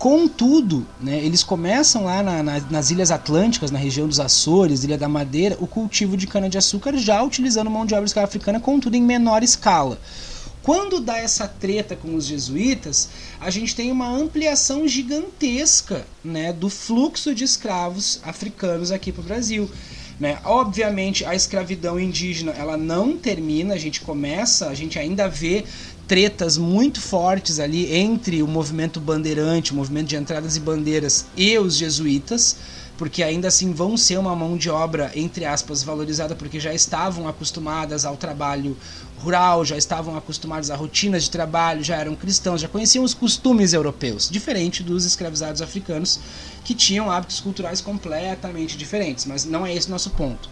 Contudo, 0.00 0.86
né, 0.98 1.22
eles 1.22 1.42
começam 1.42 2.04
lá 2.04 2.22
na, 2.22 2.42
na, 2.42 2.58
nas 2.70 2.90
Ilhas 2.90 3.10
Atlânticas, 3.10 3.70
na 3.70 3.78
região 3.78 4.08
dos 4.08 4.18
Açores, 4.18 4.82
Ilha 4.82 4.96
da 4.96 5.10
Madeira, 5.10 5.58
o 5.60 5.66
cultivo 5.66 6.16
de 6.16 6.26
cana-de-açúcar 6.26 6.96
já 6.96 7.22
utilizando 7.22 7.68
mão 7.68 7.84
de 7.84 7.92
obra 7.92 8.06
escrava 8.06 8.26
africana, 8.26 8.58
contudo 8.58 8.96
em 8.96 9.02
menor 9.02 9.42
escala. 9.42 10.00
Quando 10.62 11.00
dá 11.00 11.18
essa 11.18 11.46
treta 11.46 11.94
com 11.94 12.14
os 12.14 12.24
jesuítas, 12.24 13.10
a 13.38 13.50
gente 13.50 13.76
tem 13.76 13.92
uma 13.92 14.08
ampliação 14.08 14.88
gigantesca 14.88 16.06
né, 16.24 16.50
do 16.50 16.70
fluxo 16.70 17.34
de 17.34 17.44
escravos 17.44 18.20
africanos 18.24 18.90
aqui 18.90 19.12
para 19.12 19.20
o 19.20 19.24
Brasil. 19.24 19.70
Né? 20.20 20.38
Obviamente, 20.44 21.24
a 21.24 21.34
escravidão 21.34 21.98
indígena 21.98 22.52
ela 22.52 22.76
não 22.76 23.16
termina, 23.16 23.72
a 23.72 23.78
gente 23.78 24.02
começa, 24.02 24.68
a 24.68 24.74
gente 24.74 24.98
ainda 24.98 25.26
vê 25.26 25.64
tretas 26.10 26.58
muito 26.58 27.00
fortes 27.00 27.60
ali 27.60 27.94
entre 27.94 28.42
o 28.42 28.48
movimento 28.48 28.98
bandeirante, 28.98 29.70
o 29.70 29.76
movimento 29.76 30.08
de 30.08 30.16
entradas 30.16 30.56
e 30.56 30.60
bandeiras 30.60 31.26
e 31.36 31.56
os 31.56 31.76
jesuítas, 31.76 32.56
porque 32.98 33.22
ainda 33.22 33.46
assim 33.46 33.72
vão 33.72 33.96
ser 33.96 34.18
uma 34.18 34.34
mão 34.34 34.56
de 34.56 34.68
obra, 34.68 35.12
entre 35.14 35.44
aspas, 35.44 35.84
valorizada, 35.84 36.34
porque 36.34 36.58
já 36.58 36.74
estavam 36.74 37.28
acostumadas 37.28 38.04
ao 38.04 38.16
trabalho 38.16 38.76
rural, 39.18 39.64
já 39.64 39.76
estavam 39.76 40.16
acostumados 40.16 40.68
a 40.68 40.74
rotinas 40.74 41.22
de 41.22 41.30
trabalho, 41.30 41.84
já 41.84 41.94
eram 41.94 42.16
cristãos, 42.16 42.60
já 42.60 42.66
conheciam 42.66 43.04
os 43.04 43.14
costumes 43.14 43.72
europeus, 43.72 44.28
diferente 44.28 44.82
dos 44.82 45.04
escravizados 45.04 45.62
africanos 45.62 46.18
que 46.64 46.74
tinham 46.74 47.08
hábitos 47.08 47.38
culturais 47.38 47.80
completamente 47.80 48.76
diferentes, 48.76 49.26
mas 49.26 49.44
não 49.44 49.64
é 49.64 49.72
esse 49.72 49.86
o 49.86 49.92
nosso 49.92 50.10
ponto. 50.10 50.50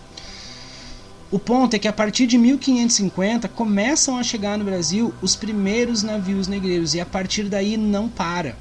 O 1.31 1.39
ponto 1.39 1.75
é 1.75 1.79
que 1.79 1.89
a 1.89 1.93
partir 1.93 2.27
de 2.27 2.39
1550 2.39 3.49
começam 3.49 4.17
a 4.17 4.23
chegar 4.23 4.57
no 4.57 4.65
Brasil 4.65 5.13
os 5.21 5.37
primeiros 5.37 6.03
navios 6.03 6.49
negreiros 6.49 6.95
e 6.95 7.01
a 7.01 7.07
partir 7.07 7.45
daí 7.45 7.77
não 7.77 8.09
para. 8.09 8.57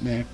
Né? 0.00 0.24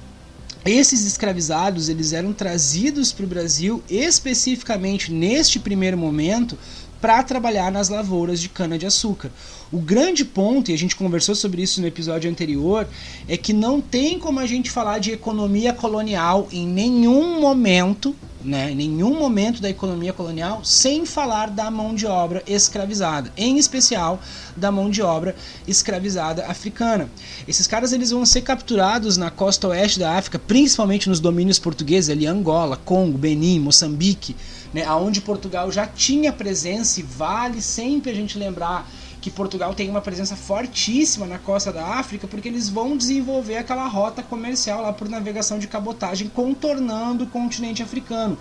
Esses 0.64 1.04
escravizados 1.04 1.88
eles 1.88 2.12
eram 2.12 2.32
trazidos 2.32 3.12
para 3.12 3.24
o 3.24 3.28
Brasil 3.28 3.82
especificamente 3.90 5.12
neste 5.12 5.58
primeiro 5.58 5.98
momento 5.98 6.56
para 7.04 7.22
trabalhar 7.22 7.70
nas 7.70 7.90
lavouras 7.90 8.40
de 8.40 8.48
cana-de-açúcar. 8.48 9.30
O 9.70 9.78
grande 9.78 10.24
ponto, 10.24 10.70
e 10.70 10.74
a 10.74 10.78
gente 10.78 10.96
conversou 10.96 11.34
sobre 11.34 11.60
isso 11.60 11.78
no 11.82 11.86
episódio 11.86 12.30
anterior, 12.30 12.88
é 13.28 13.36
que 13.36 13.52
não 13.52 13.78
tem 13.78 14.18
como 14.18 14.40
a 14.40 14.46
gente 14.46 14.70
falar 14.70 15.00
de 15.00 15.12
economia 15.12 15.74
colonial 15.74 16.48
em 16.50 16.66
nenhum 16.66 17.42
momento, 17.42 18.16
né, 18.42 18.70
em 18.70 18.74
nenhum 18.74 19.18
momento 19.18 19.60
da 19.60 19.68
economia 19.68 20.14
colonial, 20.14 20.64
sem 20.64 21.04
falar 21.04 21.50
da 21.50 21.70
mão 21.70 21.94
de 21.94 22.06
obra 22.06 22.42
escravizada, 22.46 23.30
em 23.36 23.58
especial 23.58 24.18
da 24.56 24.72
mão 24.72 24.88
de 24.88 25.02
obra 25.02 25.36
escravizada 25.68 26.46
africana. 26.46 27.10
Esses 27.46 27.66
caras 27.66 27.92
eles 27.92 28.12
vão 28.12 28.24
ser 28.24 28.40
capturados 28.40 29.18
na 29.18 29.30
costa 29.30 29.68
oeste 29.68 29.98
da 29.98 30.16
África, 30.16 30.38
principalmente 30.38 31.10
nos 31.10 31.20
domínios 31.20 31.58
portugueses, 31.58 32.08
ali 32.08 32.26
Angola, 32.26 32.80
Congo, 32.82 33.18
Benin, 33.18 33.60
Moçambique, 33.60 34.34
né, 34.74 34.90
onde 34.90 35.20
Portugal 35.20 35.70
já 35.70 35.86
tinha 35.86 36.32
presença 36.32 36.98
e 36.98 37.02
vale 37.04 37.62
sempre 37.62 38.10
a 38.10 38.14
gente 38.14 38.36
lembrar 38.36 38.90
que 39.20 39.30
Portugal 39.30 39.72
tem 39.72 39.88
uma 39.88 40.02
presença 40.02 40.36
fortíssima 40.36 41.26
na 41.26 41.38
costa 41.38 41.72
da 41.72 41.82
África, 41.82 42.26
porque 42.26 42.46
eles 42.46 42.68
vão 42.68 42.94
desenvolver 42.94 43.56
aquela 43.56 43.86
rota 43.86 44.22
comercial 44.22 44.82
lá 44.82 44.92
por 44.92 45.08
navegação 45.08 45.58
de 45.58 45.66
cabotagem, 45.66 46.28
contornando 46.28 47.24
o 47.24 47.26
continente 47.28 47.82
africano. 47.82 48.36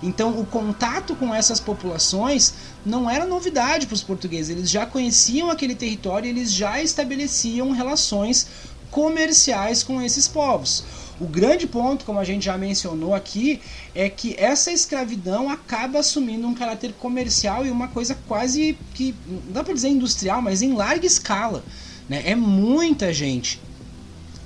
Então, 0.00 0.38
o 0.38 0.46
contato 0.46 1.16
com 1.16 1.34
essas 1.34 1.58
populações 1.58 2.54
não 2.86 3.10
era 3.10 3.26
novidade 3.26 3.88
para 3.88 3.94
os 3.94 4.02
portugueses, 4.04 4.50
eles 4.50 4.70
já 4.70 4.86
conheciam 4.86 5.50
aquele 5.50 5.74
território, 5.74 6.28
eles 6.28 6.52
já 6.52 6.80
estabeleciam 6.80 7.72
relações 7.72 8.46
comerciais 8.92 9.82
com 9.82 10.00
esses 10.00 10.28
povos. 10.28 10.84
O 11.20 11.26
grande 11.26 11.66
ponto, 11.66 12.04
como 12.04 12.18
a 12.18 12.24
gente 12.24 12.44
já 12.44 12.56
mencionou 12.56 13.12
aqui, 13.14 13.60
é 13.94 14.08
que 14.08 14.36
essa 14.38 14.70
escravidão 14.70 15.50
acaba 15.50 15.98
assumindo 15.98 16.46
um 16.46 16.54
caráter 16.54 16.92
comercial 16.92 17.66
e 17.66 17.70
uma 17.70 17.88
coisa 17.88 18.16
quase 18.28 18.78
que, 18.94 19.14
não 19.26 19.52
dá 19.52 19.64
para 19.64 19.74
dizer 19.74 19.88
industrial, 19.88 20.40
mas 20.40 20.62
em 20.62 20.74
larga 20.74 21.06
escala. 21.06 21.64
Né? 22.08 22.22
É 22.24 22.36
muita 22.36 23.12
gente. 23.12 23.60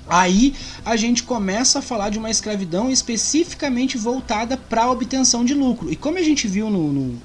Aí 0.07 0.53
a 0.83 0.95
gente 0.95 1.23
começa 1.23 1.79
a 1.79 1.81
falar 1.81 2.09
de 2.09 2.17
uma 2.17 2.29
escravidão 2.29 2.89
especificamente 2.89 3.97
voltada 3.97 4.57
para 4.57 4.83
a 4.83 4.91
obtenção 4.91 5.45
de 5.45 5.53
lucro. 5.53 5.91
E 5.91 5.95
como 5.95 6.17
a 6.17 6.23
gente 6.23 6.47
viu 6.47 6.69
no, 6.69 6.91
no 6.91 7.21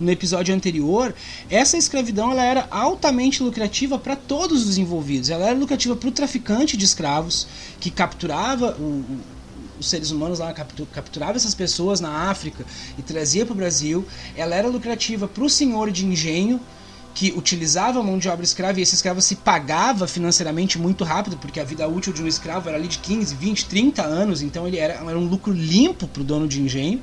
no 0.00 0.10
episódio 0.10 0.54
anterior, 0.54 1.14
essa 1.50 1.76
escravidão 1.76 2.32
ela 2.32 2.42
era 2.42 2.66
altamente 2.70 3.42
lucrativa 3.42 3.98
para 3.98 4.16
todos 4.16 4.66
os 4.66 4.78
envolvidos. 4.78 5.28
Ela 5.28 5.50
era 5.50 5.58
lucrativa 5.58 5.94
para 5.94 6.08
o 6.08 6.12
traficante 6.12 6.76
de 6.76 6.84
escravos, 6.84 7.46
que 7.78 7.90
capturava 7.90 8.76
o, 8.78 8.82
o, 8.82 9.20
os 9.78 9.88
seres 9.88 10.10
humanos 10.10 10.38
lá, 10.38 10.52
capturava 10.52 11.36
essas 11.36 11.54
pessoas 11.54 12.00
na 12.00 12.30
África 12.30 12.64
e 12.98 13.02
trazia 13.02 13.44
para 13.44 13.52
o 13.52 13.56
Brasil. 13.56 14.06
Ela 14.34 14.56
era 14.56 14.68
lucrativa 14.68 15.28
para 15.28 15.44
o 15.44 15.50
senhor 15.50 15.90
de 15.90 16.06
engenho, 16.06 16.60
que 17.14 17.32
utilizava 17.32 17.98
a 17.98 18.02
mão 18.02 18.18
de 18.18 18.28
obra 18.28 18.44
escrava 18.44 18.78
e 18.78 18.82
esse 18.82 18.94
escravo 18.94 19.20
se 19.20 19.36
pagava 19.36 20.06
financeiramente 20.06 20.78
muito 20.78 21.02
rápido, 21.04 21.36
porque 21.36 21.58
a 21.58 21.64
vida 21.64 21.86
útil 21.88 22.12
de 22.12 22.22
um 22.22 22.26
escravo 22.26 22.68
era 22.68 22.78
ali 22.78 22.86
de 22.86 22.98
15, 22.98 23.34
20, 23.34 23.66
30 23.66 24.02
anos, 24.02 24.42
então 24.42 24.66
ele 24.66 24.78
era, 24.78 24.94
era 24.94 25.18
um 25.18 25.26
lucro 25.26 25.52
limpo 25.52 26.06
para 26.06 26.22
o 26.22 26.24
dono 26.24 26.46
de 26.46 26.62
engenho. 26.62 27.02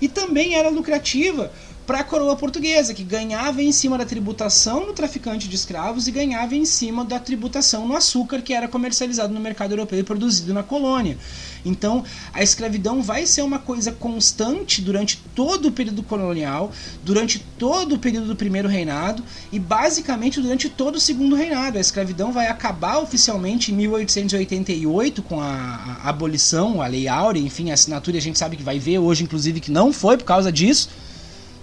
E 0.00 0.08
também 0.08 0.54
era 0.54 0.70
lucrativa 0.70 1.52
para 1.90 2.02
a 2.02 2.04
coroa 2.04 2.36
portuguesa, 2.36 2.94
que 2.94 3.02
ganhava 3.02 3.60
em 3.60 3.72
cima 3.72 3.98
da 3.98 4.04
tributação 4.04 4.86
no 4.86 4.92
traficante 4.92 5.48
de 5.48 5.56
escravos 5.56 6.06
e 6.06 6.12
ganhava 6.12 6.54
em 6.54 6.64
cima 6.64 7.04
da 7.04 7.18
tributação 7.18 7.88
no 7.88 7.96
açúcar 7.96 8.42
que 8.42 8.54
era 8.54 8.68
comercializado 8.68 9.34
no 9.34 9.40
mercado 9.40 9.72
europeu 9.72 9.98
e 9.98 10.04
produzido 10.04 10.54
na 10.54 10.62
colônia. 10.62 11.18
Então, 11.64 12.04
a 12.32 12.44
escravidão 12.44 13.02
vai 13.02 13.26
ser 13.26 13.42
uma 13.42 13.58
coisa 13.58 13.90
constante 13.90 14.80
durante 14.80 15.20
todo 15.34 15.66
o 15.66 15.72
período 15.72 16.04
colonial, 16.04 16.70
durante 17.04 17.40
todo 17.58 17.96
o 17.96 17.98
período 17.98 18.28
do 18.28 18.36
primeiro 18.36 18.68
reinado 18.68 19.24
e 19.50 19.58
basicamente 19.58 20.40
durante 20.40 20.68
todo 20.68 20.94
o 20.94 21.00
segundo 21.00 21.34
reinado. 21.34 21.76
A 21.76 21.80
escravidão 21.80 22.30
vai 22.30 22.46
acabar 22.46 23.00
oficialmente 23.00 23.72
em 23.72 23.74
1888 23.74 25.24
com 25.24 25.40
a, 25.40 25.98
a 26.04 26.08
abolição, 26.08 26.80
a 26.80 26.86
Lei 26.86 27.08
Áurea, 27.08 27.40
enfim, 27.40 27.72
a 27.72 27.74
assinatura, 27.74 28.16
a 28.16 28.20
gente 28.20 28.38
sabe 28.38 28.56
que 28.56 28.62
vai 28.62 28.78
ver 28.78 29.00
hoje 29.00 29.24
inclusive 29.24 29.58
que 29.58 29.72
não 29.72 29.92
foi 29.92 30.16
por 30.16 30.24
causa 30.24 30.52
disso 30.52 30.88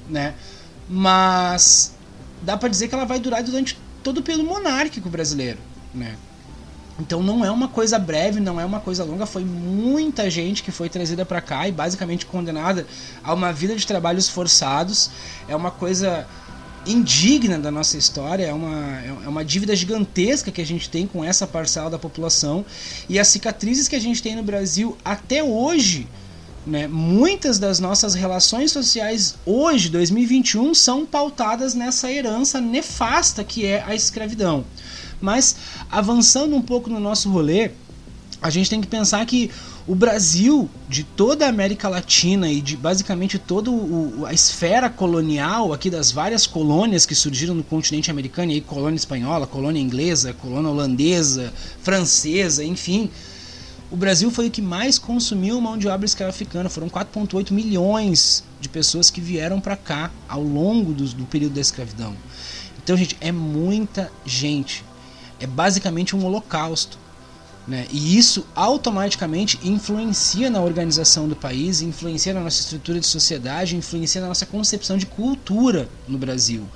né? 0.09 0.33
Mas 0.89 1.93
dá 2.41 2.55
para 2.55 2.69
dizer 2.69 2.87
que 2.87 2.95
ela 2.95 3.05
vai 3.05 3.19
durar 3.19 3.43
durante 3.43 3.77
todo 4.03 4.19
o 4.19 4.23
período 4.23 4.47
monárquico 4.47 5.09
brasileiro, 5.09 5.59
né? 5.93 6.15
Então 6.99 7.21
não 7.21 7.45
é 7.45 7.51
uma 7.51 7.67
coisa 7.67 7.99
breve, 7.99 8.39
não 8.39 8.59
é 8.59 8.65
uma 8.65 8.79
coisa 8.79 9.03
longa, 9.03 9.25
foi 9.25 9.45
muita 9.45 10.29
gente 10.29 10.63
que 10.63 10.71
foi 10.71 10.89
trazida 10.89 11.23
para 11.25 11.39
cá 11.39 11.67
e 11.67 11.71
basicamente 11.71 12.25
condenada 12.25 12.87
a 13.23 13.33
uma 13.33 13.53
vida 13.53 13.75
de 13.75 13.85
trabalhos 13.85 14.27
forçados. 14.27 15.11
É 15.47 15.55
uma 15.55 15.69
coisa 15.69 16.25
indigna 16.87 17.59
da 17.59 17.69
nossa 17.69 17.97
história, 17.97 18.45
é 18.45 18.53
uma, 18.53 19.01
é 19.25 19.27
uma 19.27 19.45
dívida 19.45 19.75
gigantesca 19.75 20.51
que 20.51 20.61
a 20.61 20.65
gente 20.65 20.89
tem 20.89 21.05
com 21.05 21.23
essa 21.23 21.45
parcela 21.45 21.89
da 21.89 21.99
população 21.99 22.65
e 23.07 23.19
as 23.19 23.27
cicatrizes 23.27 23.87
que 23.87 23.95
a 23.95 23.99
gente 23.99 24.23
tem 24.23 24.35
no 24.35 24.43
Brasil 24.43 24.97
até 25.03 25.43
hoje 25.43 26.07
né? 26.67 26.87
Muitas 26.87 27.57
das 27.57 27.79
nossas 27.79 28.13
relações 28.13 28.71
sociais 28.71 29.35
hoje, 29.45 29.89
2021, 29.89 30.73
são 30.73 31.05
pautadas 31.05 31.73
nessa 31.73 32.11
herança 32.11 32.59
nefasta 32.59 33.43
que 33.43 33.65
é 33.65 33.83
a 33.83 33.95
escravidão. 33.95 34.65
Mas 35.21 35.55
avançando 35.89 36.55
um 36.55 36.61
pouco 36.61 36.89
no 36.89 36.99
nosso 36.99 37.29
rolê, 37.29 37.71
a 38.41 38.49
gente 38.49 38.69
tem 38.69 38.81
que 38.81 38.87
pensar 38.87 39.25
que 39.25 39.49
o 39.87 39.95
Brasil, 39.95 40.69
de 40.89 41.03
toda 41.03 41.45
a 41.45 41.49
América 41.49 41.87
Latina 41.87 42.51
e 42.51 42.59
de 42.59 42.75
basicamente 42.75 43.39
toda 43.39 43.71
a 44.27 44.33
esfera 44.33 44.89
colonial 44.89 45.71
aqui 45.71 45.89
das 45.89 46.11
várias 46.11 46.45
colônias 46.45 47.05
que 47.05 47.15
surgiram 47.15 47.55
no 47.55 47.63
continente 47.63 48.11
americano, 48.11 48.51
e 48.51 48.55
aí, 48.55 48.61
colônia 48.61 48.97
espanhola, 48.97 49.47
colônia 49.47 49.79
inglesa, 49.79 50.33
colônia 50.33 50.69
holandesa, 50.69 51.53
francesa, 51.81 52.63
enfim, 52.65 53.09
o 53.89 53.95
Brasil 53.95 54.29
foi 54.29 54.47
o 54.47 54.51
que 54.51 54.61
mais 54.61 54.99
consumiu 54.99 55.61
mão 55.61 55.77
de 55.77 55.87
obra 55.87 56.05
escrava 56.05 56.29
africana. 56.29 56.69
Foram 56.69 56.89
4,8 56.89 57.51
milhões 57.51 58.43
de 58.59 58.67
pessoas 58.67 59.09
que 59.09 59.21
vieram 59.21 59.61
para 59.61 59.77
cá 59.77 60.11
ao 60.27 60.43
longo 60.43 60.93
do, 60.93 61.05
do 61.05 61.25
período 61.25 61.53
da 61.53 61.61
escravidão. 61.61 62.15
Então, 62.83 62.97
gente, 62.97 63.15
é 63.21 63.31
muita 63.31 64.11
gente. 64.25 64.83
É 65.39 65.47
basicamente 65.47 66.15
um 66.15 66.25
holocausto. 66.25 66.97
Né? 67.65 67.85
E 67.91 68.17
isso 68.17 68.45
automaticamente 68.55 69.59
influencia 69.63 70.49
na 70.49 70.61
organização 70.61 71.27
do 71.27 71.35
país, 71.35 71.81
influencia 71.81 72.33
na 72.33 72.41
nossa 72.41 72.61
estrutura 72.61 72.99
de 72.99 73.05
sociedade, 73.05 73.75
influencia 73.75 74.21
na 74.21 74.27
nossa 74.27 74.45
concepção 74.45 74.97
de 74.97 75.05
cultura 75.05 75.89
no 76.07 76.17
Brasil. 76.17 76.67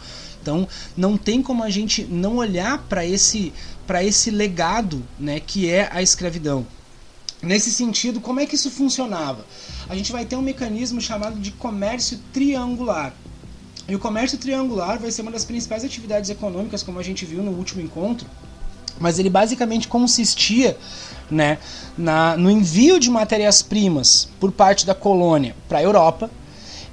Então, 0.42 0.68
não 0.96 1.18
tem 1.18 1.42
como 1.42 1.64
a 1.64 1.70
gente 1.70 2.04
não 2.04 2.38
olhar 2.38 2.78
para 2.90 3.06
esse, 3.06 3.54
esse 4.02 4.32
legado 4.32 5.04
né, 5.20 5.40
que 5.40 5.70
é 5.70 5.90
a 5.92 6.02
escravidão. 6.02 6.66
Nesse 7.42 7.72
sentido, 7.72 8.22
como 8.22 8.40
é 8.40 8.46
que 8.46 8.56
isso 8.56 8.70
funcionava? 8.70 9.46
A 9.90 9.96
gente 9.96 10.12
vai 10.12 10.26
ter 10.26 10.36
um 10.36 10.42
mecanismo 10.42 11.02
chamado 11.02 11.40
de 11.40 11.52
comércio 11.52 12.20
triangular. 12.32 13.14
E 13.88 13.96
o 13.96 14.00
comércio 14.00 14.38
triangular 14.38 15.00
vai 15.00 15.10
ser 15.10 15.24
uma 15.24 15.32
das 15.32 15.44
principais 15.44 15.84
atividades 15.84 16.30
econômicas, 16.30 16.84
como 16.84 17.00
a 17.00 17.04
gente 17.04 17.26
viu 17.26 17.42
no 17.42 17.52
último 17.52 17.82
encontro, 17.82 18.28
mas 19.00 19.18
ele 19.18 19.30
basicamente 19.30 19.88
consistia 19.88 20.78
né, 21.30 21.58
na, 21.98 22.38
no 22.38 22.52
envio 22.52 23.00
de 23.00 23.10
matérias-primas 23.10 24.30
por 24.40 24.52
parte 24.52 24.86
da 24.86 24.94
colônia 24.94 25.56
para 25.68 25.80
a 25.80 25.84
Europa 25.84 26.30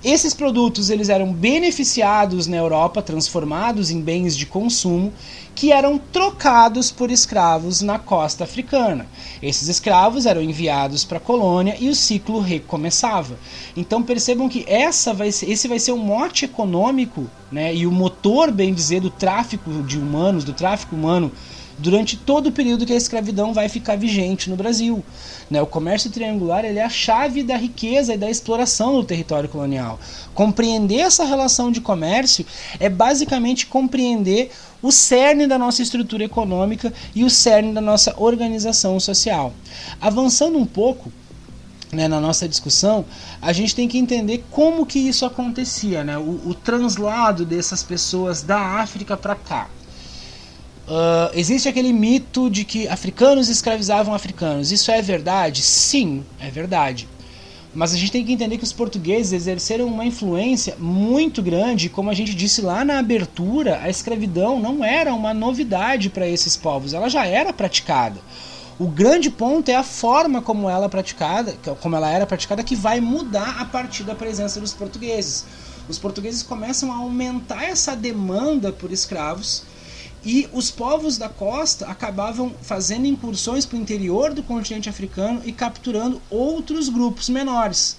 Esses 0.04 0.32
produtos 0.32 0.90
eles 0.90 1.08
eram 1.08 1.32
beneficiados 1.32 2.46
na 2.46 2.56
Europa, 2.56 3.02
transformados 3.02 3.90
em 3.90 4.00
bens 4.00 4.36
de 4.36 4.46
consumo, 4.46 5.12
que 5.56 5.72
eram 5.72 5.98
trocados 5.98 6.92
por 6.92 7.10
escravos 7.10 7.82
na 7.82 7.98
costa 7.98 8.44
africana. 8.44 9.08
Esses 9.42 9.66
escravos 9.66 10.24
eram 10.24 10.40
enviados 10.40 11.04
para 11.04 11.18
a 11.18 11.20
colônia 11.20 11.76
e 11.80 11.88
o 11.88 11.96
ciclo 11.96 12.38
recomeçava. 12.38 13.36
Então 13.76 14.00
percebam 14.00 14.48
que 14.48 14.64
essa 14.68 15.12
vai 15.12 15.32
ser, 15.32 15.50
esse 15.50 15.66
vai 15.66 15.80
ser 15.80 15.90
o 15.90 15.98
mote 15.98 16.44
econômico 16.44 17.28
né, 17.50 17.74
e 17.74 17.84
o 17.84 17.90
motor, 17.90 18.52
bem 18.52 18.72
dizer, 18.72 19.00
do 19.00 19.10
tráfico 19.10 19.82
de 19.82 19.98
humanos, 19.98 20.44
do 20.44 20.52
tráfico 20.52 20.94
humano 20.94 21.32
durante 21.78 22.16
todo 22.16 22.48
o 22.48 22.52
período 22.52 22.84
que 22.84 22.92
a 22.92 22.96
escravidão 22.96 23.54
vai 23.54 23.68
ficar 23.68 23.96
vigente 23.96 24.50
no 24.50 24.56
Brasil. 24.56 25.04
Né? 25.50 25.62
O 25.62 25.66
comércio 25.66 26.10
triangular 26.10 26.64
ele 26.64 26.78
é 26.78 26.84
a 26.84 26.88
chave 26.88 27.42
da 27.42 27.56
riqueza 27.56 28.14
e 28.14 28.18
da 28.18 28.28
exploração 28.28 28.94
do 28.94 29.04
território 29.04 29.48
colonial. 29.48 29.98
Compreender 30.34 31.00
essa 31.00 31.24
relação 31.24 31.70
de 31.70 31.80
comércio 31.80 32.44
é 32.80 32.88
basicamente 32.88 33.66
compreender 33.66 34.50
o 34.82 34.92
cerne 34.92 35.46
da 35.46 35.58
nossa 35.58 35.82
estrutura 35.82 36.24
econômica 36.24 36.92
e 37.14 37.24
o 37.24 37.30
cerne 37.30 37.72
da 37.72 37.80
nossa 37.80 38.14
organização 38.16 38.98
social. 39.00 39.52
Avançando 40.00 40.58
um 40.58 40.66
pouco, 40.66 41.12
né, 41.92 42.06
na 42.06 42.20
nossa 42.20 42.48
discussão, 42.48 43.04
a 43.40 43.52
gente 43.52 43.74
tem 43.74 43.88
que 43.88 43.98
entender 43.98 44.44
como 44.50 44.84
que 44.84 44.98
isso 44.98 45.24
acontecia, 45.24 46.04
né, 46.04 46.18
o, 46.18 46.40
o 46.46 46.54
translado 46.54 47.44
dessas 47.44 47.82
pessoas 47.82 48.42
da 48.42 48.58
África 48.58 49.16
para 49.16 49.34
cá. 49.34 49.68
Uh, 50.88 51.30
existe 51.34 51.68
aquele 51.68 51.92
mito 51.92 52.48
de 52.48 52.64
que 52.64 52.88
africanos 52.88 53.50
escravizavam 53.50 54.14
africanos. 54.14 54.72
Isso 54.72 54.90
é 54.90 55.02
verdade? 55.02 55.60
Sim, 55.60 56.24
é 56.40 56.50
verdade. 56.50 57.06
Mas 57.74 57.92
a 57.92 57.96
gente 57.98 58.10
tem 58.10 58.24
que 58.24 58.32
entender 58.32 58.56
que 58.56 58.64
os 58.64 58.72
portugueses 58.72 59.34
exerceram 59.34 59.86
uma 59.86 60.06
influência 60.06 60.74
muito 60.78 61.42
grande, 61.42 61.90
como 61.90 62.08
a 62.08 62.14
gente 62.14 62.34
disse 62.34 62.62
lá 62.62 62.86
na 62.86 62.98
abertura, 62.98 63.80
a 63.82 63.90
escravidão 63.90 64.58
não 64.58 64.82
era 64.82 65.12
uma 65.12 65.34
novidade 65.34 66.08
para 66.08 66.26
esses 66.26 66.56
povos, 66.56 66.94
ela 66.94 67.10
já 67.10 67.26
era 67.26 67.52
praticada. 67.52 68.18
O 68.78 68.86
grande 68.86 69.28
ponto 69.28 69.68
é 69.68 69.76
a 69.76 69.82
forma 69.82 70.40
como 70.40 70.70
ela, 70.70 70.86
é 70.86 70.88
praticada, 70.88 71.54
como 71.80 71.96
ela 71.96 72.08
era 72.08 72.26
praticada 72.26 72.64
que 72.64 72.74
vai 72.74 72.98
mudar 72.98 73.60
a 73.60 73.64
partir 73.66 74.04
da 74.04 74.14
presença 74.14 74.58
dos 74.58 74.72
portugueses. 74.72 75.44
Os 75.86 75.98
portugueses 75.98 76.42
começam 76.42 76.90
a 76.90 76.96
aumentar 76.96 77.64
essa 77.64 77.94
demanda 77.94 78.72
por 78.72 78.90
escravos 78.90 79.64
e 80.28 80.46
os 80.52 80.70
povos 80.70 81.16
da 81.16 81.26
costa 81.26 81.86
acabavam 81.86 82.52
fazendo 82.60 83.06
incursões 83.06 83.64
para 83.64 83.78
o 83.78 83.80
interior 83.80 84.34
do 84.34 84.42
continente 84.42 84.86
africano 84.86 85.40
e 85.42 85.52
capturando 85.52 86.20
outros 86.28 86.90
grupos 86.90 87.30
menores. 87.30 87.96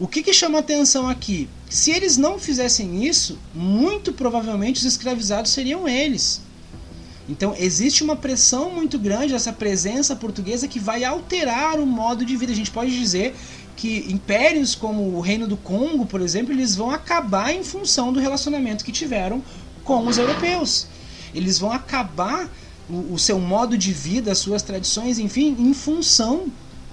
O 0.00 0.08
que, 0.08 0.22
que 0.22 0.32
chama 0.32 0.60
atenção 0.60 1.06
aqui? 1.06 1.46
Se 1.68 1.90
eles 1.90 2.16
não 2.16 2.38
fizessem 2.38 3.06
isso, 3.06 3.38
muito 3.54 4.10
provavelmente 4.10 4.78
os 4.78 4.86
escravizados 4.86 5.50
seriam 5.50 5.86
eles. 5.86 6.40
Então 7.28 7.54
existe 7.58 8.02
uma 8.02 8.16
pressão 8.16 8.70
muito 8.70 8.98
grande, 8.98 9.34
essa 9.34 9.52
presença 9.52 10.16
portuguesa 10.16 10.66
que 10.66 10.78
vai 10.78 11.04
alterar 11.04 11.78
o 11.78 11.84
modo 11.84 12.24
de 12.24 12.38
vida. 12.38 12.52
A 12.52 12.56
gente 12.56 12.70
pode 12.70 12.98
dizer 12.98 13.36
que 13.76 14.10
impérios 14.10 14.74
como 14.74 15.14
o 15.14 15.20
Reino 15.20 15.46
do 15.46 15.58
Congo, 15.58 16.06
por 16.06 16.22
exemplo, 16.22 16.54
eles 16.54 16.74
vão 16.74 16.90
acabar 16.90 17.52
em 17.54 17.62
função 17.62 18.14
do 18.14 18.18
relacionamento 18.18 18.82
que 18.82 18.90
tiveram 18.90 19.42
com 19.84 20.06
os 20.06 20.16
europeus 20.16 20.86
eles 21.34 21.58
vão 21.58 21.72
acabar 21.72 22.48
o, 22.88 23.14
o 23.14 23.18
seu 23.18 23.38
modo 23.40 23.76
de 23.76 23.92
vida, 23.92 24.32
as 24.32 24.38
suas 24.38 24.62
tradições, 24.62 25.18
enfim, 25.18 25.56
em 25.58 25.74
função 25.74 26.50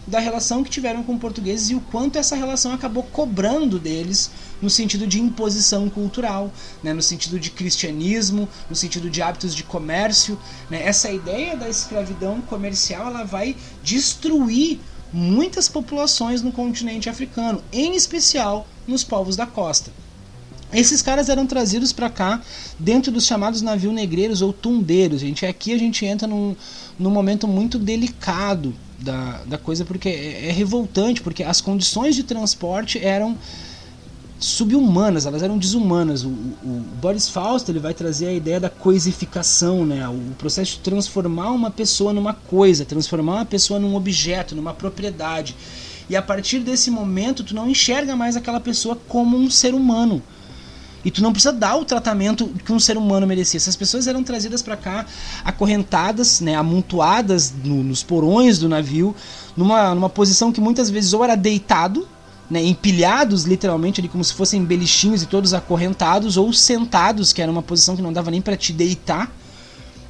da 0.08 0.20
relação 0.20 0.64
que 0.64 0.70
tiveram 0.70 1.04
com 1.04 1.18
portugueses 1.18 1.70
e 1.70 1.76
o 1.76 1.80
quanto 1.80 2.18
essa 2.18 2.36
relação 2.36 2.74
acabou 2.74 3.04
cobrando 3.04 3.78
deles 3.78 4.32
no 4.62 4.70
sentido 4.70 5.06
de 5.06 5.22
imposição 5.22 5.90
cultural, 5.90 6.52
né, 6.84 6.94
no 6.94 7.02
sentido 7.02 7.40
de 7.40 7.52
cristianismo, 7.52 8.50
no 8.70 8.76
sentido 8.76 9.10
de 9.10 9.22
hábitos 9.22 9.56
de 9.56 9.64
comércio. 9.64 10.38
Né, 10.70 10.86
essa 10.86 11.12
ideia 11.12 11.56
da 11.56 11.70
escravidão 11.70 12.42
comercial 12.42 13.08
ela 13.08 13.24
vai 13.24 13.56
destruir 13.84 14.80
muitas 15.14 15.68
populações 15.68 16.42
no 16.42 16.52
continente 16.52 17.10
africano, 17.10 17.62
em 17.72 17.96
especial 17.96 18.68
nos 18.88 19.04
povos 19.04 19.36
da 19.36 19.46
costa. 19.46 19.92
Esses 20.74 21.02
caras 21.02 21.28
eram 21.28 21.46
trazidos 21.46 21.92
para 21.92 22.10
cá 22.10 22.42
dentro 22.80 23.12
dos 23.12 23.26
chamados 23.26 23.62
navios 23.62 23.94
negreiros 23.94 24.42
ou 24.42 24.54
tundeiros. 24.54 25.20
Gente, 25.20 25.46
aqui 25.46 25.74
a 25.74 25.78
gente 25.78 26.06
entra 26.06 26.28
num, 26.28 26.56
num 26.98 27.10
momento 27.10 27.48
muito 27.48 27.78
delicado 27.78 28.74
da, 29.00 29.42
da 29.46 29.58
coisa 29.58 29.84
porque 29.84 30.08
é, 30.08 30.48
é 30.48 30.52
revoltante, 30.52 31.22
porque 31.22 31.44
as 31.44 31.60
condições 31.60 32.16
de 32.16 32.24
transporte 32.24 33.04
eram 33.04 33.38
subhumanas, 34.40 35.26
elas 35.26 35.44
eram 35.44 35.58
desumanas. 35.58 36.24
O, 36.24 36.30
o, 36.30 36.84
Boris 37.02 37.28
Fausto 37.28 37.70
ele 37.70 37.80
vai 37.80 37.94
trazer 37.94 38.28
a 38.28 38.34
ideia 38.34 38.60
da 38.60 38.70
coisificação, 38.70 39.86
né? 39.86 40.08
o 40.08 40.34
processo 40.38 40.74
de 40.74 40.80
transformar 40.80 41.52
uma 41.52 41.70
pessoa 41.70 42.14
numa 42.14 42.34
coisa, 42.34 42.86
transformar 42.86 43.36
uma 43.36 43.46
pessoa 43.46 43.78
num 43.78 43.94
objeto, 43.96 44.56
numa 44.56 44.74
propriedade. 44.74 45.56
E 46.10 46.16
a 46.16 46.22
partir 46.22 46.60
desse 46.60 46.90
momento, 46.90 47.44
tu 47.44 47.54
não 47.54 47.70
enxerga 47.70 48.16
mais 48.16 48.36
aquela 48.36 48.60
pessoa 48.60 48.98
como 49.08 49.38
um 49.38 49.50
ser 49.50 49.74
humano 49.74 50.22
e 51.04 51.10
tu 51.10 51.22
não 51.22 51.32
precisa 51.32 51.52
dar 51.52 51.76
o 51.76 51.86
tratamento 51.86 52.48
que 52.66 52.72
um 52.72 52.80
ser 52.80 52.98
humano 52.98 53.26
merecia. 53.26 53.58
Essas 53.58 53.76
pessoas 53.76 54.08
eram 54.08 54.24
trazidas 54.24 54.62
para 54.62 54.78
cá 54.78 55.06
acorrentadas, 55.44 56.42
né, 56.42 56.56
amontoadas 56.56 57.54
no, 57.64 57.84
nos 57.84 58.04
porões 58.04 58.60
do 58.60 58.70
navio, 58.70 59.16
numa, 59.56 59.96
numa 59.96 60.10
posição 60.10 60.52
que 60.52 60.62
muitas 60.62 60.90
vezes 60.90 61.14
ou 61.14 61.24
era 61.24 61.36
deitado, 61.36 62.08
né, 62.50 62.64
empilhados 62.64 63.44
literalmente 63.44 64.02
ali 64.02 64.10
como 64.10 64.24
se 64.24 64.34
fossem 64.34 64.64
belichinhos 64.64 65.24
e 65.24 65.26
todos 65.26 65.54
acorrentados, 65.54 66.38
ou 66.38 66.52
sentados, 66.54 67.34
que 67.34 67.42
era 67.42 67.52
uma 67.52 67.64
posição 67.64 67.96
que 67.96 68.02
não 68.02 68.14
dava 68.14 68.30
nem 68.30 68.42
para 68.42 68.56
te 68.56 68.72
deitar. 68.72 69.32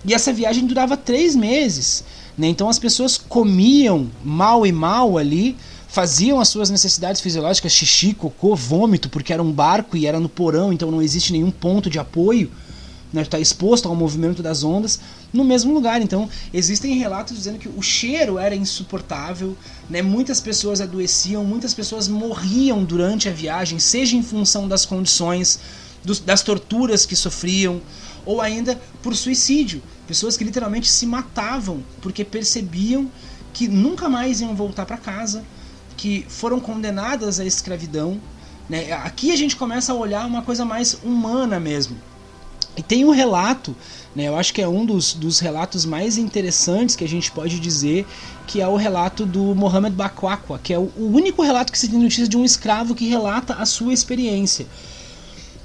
E 0.04 0.14
essa 0.14 0.34
viagem 0.34 0.66
durava 0.66 0.98
três 0.98 1.36
meses. 1.36 2.04
Né? 2.38 2.48
Então 2.48 2.68
as 2.68 2.80
pessoas 2.80 3.18
comiam 3.18 4.10
mal 4.24 4.66
e 4.66 4.72
mal 4.72 5.18
ali, 5.18 5.56
faziam 5.92 6.40
as 6.40 6.48
suas 6.48 6.70
necessidades 6.70 7.20
fisiológicas, 7.20 7.74
xixi, 7.74 8.14
cocô, 8.14 8.56
vômito, 8.56 9.10
porque 9.10 9.34
era 9.34 9.44
um 9.44 9.52
barco 9.52 9.98
e 9.98 10.08
era 10.08 10.22
no 10.22 10.30
porão, 10.30 10.72
então 10.72 10.90
não 10.90 11.02
existe 11.02 11.34
nenhum 11.34 11.52
ponto 11.52 11.90
de 11.90 12.00
apoio, 12.00 12.50
né, 13.12 13.24
está 13.24 13.38
exposto 13.38 13.90
ao 13.90 13.96
movimento 13.96 14.42
das 14.42 14.64
ondas, 14.64 15.02
no 15.34 15.44
mesmo 15.44 15.74
lugar. 15.74 16.02
Então, 16.02 16.30
existem 16.54 16.98
relatos 16.98 17.36
dizendo 17.36 17.60
que 17.60 17.68
o 17.68 17.82
cheiro 17.82 18.40
era 18.40 18.56
insuportável, 18.56 19.58
né, 19.90 20.02
muitas 20.02 20.40
pessoas 20.40 20.80
adoeciam, 20.80 21.44
muitas 21.44 21.74
pessoas 21.74 22.08
morriam 22.08 22.86
durante 22.86 23.28
a 23.28 23.34
viagem, 23.34 23.78
seja 23.78 24.16
em 24.16 24.24
função 24.24 24.70
das 24.70 24.86
condições, 24.86 25.60
dos, 26.06 26.22
das 26.22 26.42
torturas 26.42 27.06
que 27.06 27.18
sofriam, 27.18 27.82
ou 28.26 28.40
ainda 28.40 28.80
por 29.04 29.14
suicídio. 29.14 29.84
Pessoas 30.08 30.38
que 30.38 30.46
literalmente 30.46 30.90
se 30.90 31.06
matavam 31.06 31.84
porque 32.02 32.24
percebiam 32.24 33.12
que 33.52 33.68
nunca 33.68 34.08
mais 34.08 34.40
iam 34.40 34.56
voltar 34.56 34.86
para 34.86 34.96
casa, 34.96 35.44
que 36.02 36.26
foram 36.28 36.60
condenadas 36.60 37.40
à 37.40 37.46
escravidão. 37.46 38.20
Né? 38.68 38.92
Aqui 38.92 39.32
a 39.32 39.36
gente 39.36 39.56
começa 39.56 39.94
a 39.94 39.96
olhar 39.96 40.26
uma 40.26 40.42
coisa 40.42 40.66
mais 40.66 40.98
humana 41.04 41.60
mesmo. 41.60 41.96
E 42.76 42.82
tem 42.82 43.06
um 43.06 43.12
relato, 43.12 43.76
né, 44.16 44.28
eu 44.28 44.36
acho 44.36 44.52
que 44.52 44.64
é 44.64 44.68
um 44.68 44.84
dos, 44.84 45.14
dos 45.14 45.40
relatos 45.40 45.86
mais 45.86 46.18
interessantes 46.18 46.96
que 46.96 47.04
a 47.04 47.08
gente 47.08 47.32
pode 47.32 47.60
dizer, 47.60 48.08
que 48.48 48.60
é 48.60 48.68
o 48.68 48.78
relato 48.78 49.28
do 49.28 49.54
Mohamed 49.54 49.96
Bakwakwa, 49.96 50.58
que 50.58 50.74
é 50.74 50.80
o, 50.80 50.92
o 50.98 51.12
único 51.14 51.44
relato 51.44 51.72
que 51.72 51.78
se 51.78 51.88
tem 51.88 52.00
notícia 52.00 52.28
de 52.28 52.36
um 52.36 52.44
escravo 52.44 52.96
que 52.96 53.08
relata 53.08 53.54
a 53.54 53.66
sua 53.68 53.94
experiência. 53.94 54.66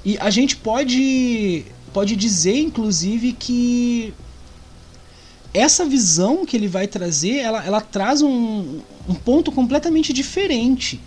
E 0.05 0.19
a 0.19 0.29
gente 0.29 0.55
pode, 0.55 1.65
pode 1.91 2.15
dizer, 2.15 2.59
inclusive, 2.59 3.33
que 3.33 4.13
essa 5.53 5.85
visão 5.85 6.45
que 6.45 6.55
ele 6.55 6.67
vai 6.67 6.87
trazer, 6.87 7.37
ela, 7.37 7.65
ela 7.65 7.81
traz 7.81 8.21
um, 8.21 8.79
um 9.07 9.15
ponto 9.15 9.51
completamente 9.51 10.13
diferente. 10.13 11.01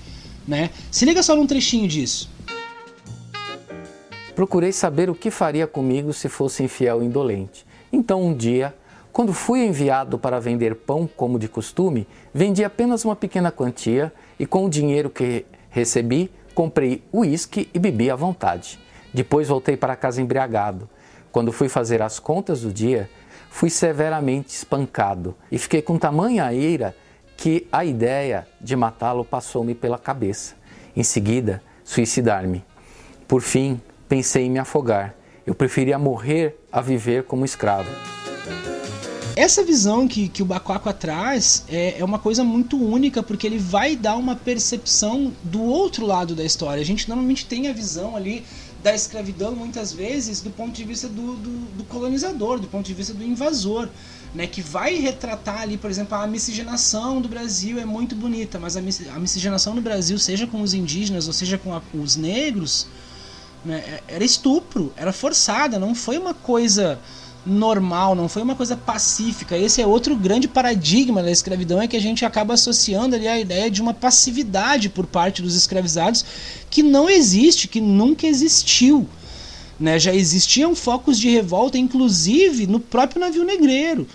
Né? 0.46 0.70
Se 0.90 1.04
liga 1.04 1.22
só 1.22 1.36
num 1.36 1.46
trechinho 1.46 1.86
disso. 1.86 2.30
Procurei 4.34 4.72
saber 4.72 5.10
o 5.10 5.14
que 5.14 5.30
faria 5.30 5.66
comigo 5.66 6.12
se 6.12 6.28
fosse 6.28 6.62
infiel 6.62 7.02
e 7.02 7.06
indolente. 7.06 7.66
Então, 7.92 8.22
um 8.22 8.34
dia, 8.34 8.74
quando 9.12 9.32
fui 9.32 9.64
enviado 9.64 10.18
para 10.18 10.40
vender 10.40 10.74
pão 10.74 11.08
como 11.16 11.38
de 11.38 11.48
costume, 11.48 12.06
vendi 12.32 12.64
apenas 12.64 13.04
uma 13.04 13.16
pequena 13.16 13.50
quantia 13.50 14.12
e 14.38 14.46
com 14.46 14.64
o 14.64 14.70
dinheiro 14.70 15.10
que 15.10 15.44
recebi, 15.68 16.30
comprei 16.54 17.02
uísque 17.12 17.68
e 17.74 17.78
bebi 17.78 18.10
à 18.10 18.16
vontade. 18.16 18.78
Depois 19.12 19.48
voltei 19.48 19.76
para 19.76 19.96
casa 19.96 20.22
embriagado. 20.22 20.88
Quando 21.30 21.52
fui 21.52 21.68
fazer 21.68 22.00
as 22.00 22.18
contas 22.18 22.62
do 22.62 22.72
dia, 22.72 23.10
fui 23.48 23.70
severamente 23.70 24.54
espancado 24.54 25.34
e 25.50 25.58
fiquei 25.58 25.80
com 25.80 25.98
tamanha 25.98 26.52
ira 26.52 26.94
que 27.36 27.66
a 27.72 27.84
ideia 27.84 28.46
de 28.60 28.76
matá-lo 28.76 29.24
passou-me 29.24 29.74
pela 29.74 29.98
cabeça. 29.98 30.54
Em 30.94 31.02
seguida, 31.02 31.62
suicidar-me. 31.82 32.62
Por 33.26 33.40
fim, 33.40 33.80
pensei 34.08 34.44
em 34.44 34.50
me 34.50 34.58
afogar. 34.58 35.14
Eu 35.46 35.54
preferia 35.54 35.98
morrer 35.98 36.60
a 36.70 36.82
viver 36.82 37.24
como 37.24 37.44
escravo. 37.44 37.88
essa 39.34 39.64
visão 39.64 40.06
que, 40.06 40.28
que 40.28 40.42
o 40.42 40.44
Bacuaca 40.44 40.92
traz 40.92 41.64
é, 41.68 41.98
é 41.98 42.04
uma 42.04 42.18
coisa 42.18 42.44
muito 42.44 42.76
única, 42.76 43.22
porque 43.22 43.46
ele 43.46 43.56
vai 43.56 43.96
dar 43.96 44.16
uma 44.16 44.36
percepção 44.36 45.32
do 45.42 45.62
outro 45.62 46.04
lado 46.04 46.34
da 46.34 46.44
história. 46.44 46.82
A 46.82 46.84
gente 46.84 47.08
normalmente 47.08 47.46
tem 47.46 47.68
a 47.68 47.72
visão 47.72 48.14
ali 48.14 48.44
da 48.82 48.94
escravidão, 48.94 49.54
muitas 49.54 49.92
vezes, 49.92 50.40
do 50.40 50.50
ponto 50.50 50.72
de 50.72 50.84
vista 50.84 51.08
do, 51.08 51.36
do, 51.36 51.50
do 51.76 51.84
colonizador, 51.84 52.58
do 52.58 52.66
ponto 52.66 52.86
de 52.86 52.94
vista 52.94 53.12
do 53.12 53.24
invasor. 53.24 53.88
Né, 54.32 54.46
que 54.46 54.62
vai 54.62 54.94
retratar 54.94 55.62
ali, 55.62 55.76
por 55.76 55.90
exemplo, 55.90 56.16
a 56.16 56.24
miscigenação 56.24 57.20
do 57.20 57.28
Brasil 57.28 57.80
é 57.80 57.84
muito 57.84 58.14
bonita, 58.14 58.60
mas 58.60 58.76
a, 58.76 58.80
miscigenação 58.80 59.74
no 59.74 59.80
Brasil, 59.80 60.16
seja 60.20 60.46
com 60.46 60.62
os 60.62 60.72
indígenas 60.72 61.26
ou 61.26 61.32
seja 61.32 61.58
com 61.58 61.74
a, 61.74 61.82
os 61.92 62.14
negros, 62.14 62.86
né, 63.64 63.78
é, 63.78 64.14
era 64.14 64.22
estupro, 64.24 64.92
era 64.96 65.12
forçada, 65.12 65.80
não 65.80 65.96
foi 65.96 66.16
uma 66.16 66.32
coisa 66.32 67.00
normal, 67.44 68.14
não 68.14 68.28
foi 68.28 68.42
uma 68.42 68.54
coisa 68.54 68.76
pacífica. 68.76 69.56
Esse 69.56 69.80
é 69.80 69.86
outro 69.86 70.14
grande 70.14 70.46
paradigma 70.46 71.22
da 71.22 71.30
escravidão, 71.30 71.80
é 71.80 71.88
que 71.88 71.96
a 71.96 72.00
gente 72.00 72.24
acaba 72.24 72.54
associando 72.54 73.16
ali 73.16 73.26
a 73.26 73.38
ideia 73.38 73.70
de 73.70 73.80
uma 73.80 73.94
passividade 73.94 74.88
por 74.88 75.06
parte 75.06 75.42
dos 75.42 75.54
escravizados 75.54 76.24
que 76.68 76.82
não 76.82 77.08
existe, 77.08 77.68
que 77.68 77.80
nunca 77.80 78.26
existiu. 78.26 79.08
Né? 79.78 79.98
Já 79.98 80.14
existiam 80.14 80.74
focos 80.74 81.18
de 81.18 81.30
revolta, 81.30 81.78
inclusive 81.78 82.66
no 82.66 82.78
próprio 82.78 83.20
navio 83.20 83.44
negreiro. 83.44 84.06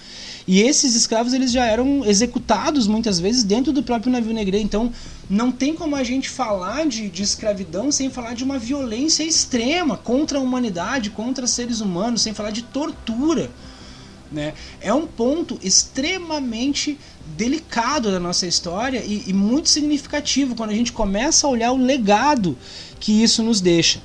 E 0.47 0.61
esses 0.61 0.95
escravos 0.95 1.33
eles 1.33 1.51
já 1.51 1.65
eram 1.65 2.05
executados 2.05 2.85
muitas 2.85 3.19
vezes 3.19 3.43
dentro 3.43 3.73
do 3.73 3.81
próprio 3.81 4.11
navio 4.11 4.33
negreiro. 4.33 4.65
Então 4.65 4.91
não 5.29 5.51
tem 5.51 5.73
como 5.73 5.95
a 5.95 6.03
gente 6.03 6.29
falar 6.29 6.85
de, 6.85 7.09
de 7.09 7.23
escravidão 7.23 7.91
sem 7.91 8.09
falar 8.09 8.35
de 8.35 8.43
uma 8.43 8.59
violência 8.59 9.23
extrema 9.23 9.97
contra 9.97 10.37
a 10.37 10.41
humanidade, 10.41 11.09
contra 11.09 11.47
seres 11.47 11.81
humanos, 11.81 12.21
sem 12.21 12.33
falar 12.33 12.51
de 12.51 12.61
tortura. 12.61 13.49
Né? 14.31 14.53
É 14.81 14.93
um 14.93 15.07
ponto 15.07 15.57
extremamente 15.63 16.97
delicado 17.35 18.11
da 18.11 18.19
nossa 18.19 18.45
história 18.45 19.03
e, 19.03 19.23
e 19.27 19.33
muito 19.33 19.69
significativo 19.69 20.55
quando 20.55 20.71
a 20.71 20.75
gente 20.75 20.91
começa 20.91 21.47
a 21.47 21.49
olhar 21.49 21.71
o 21.71 21.77
legado 21.77 22.55
que 22.99 23.23
isso 23.23 23.41
nos 23.41 23.61
deixa. 23.61 23.99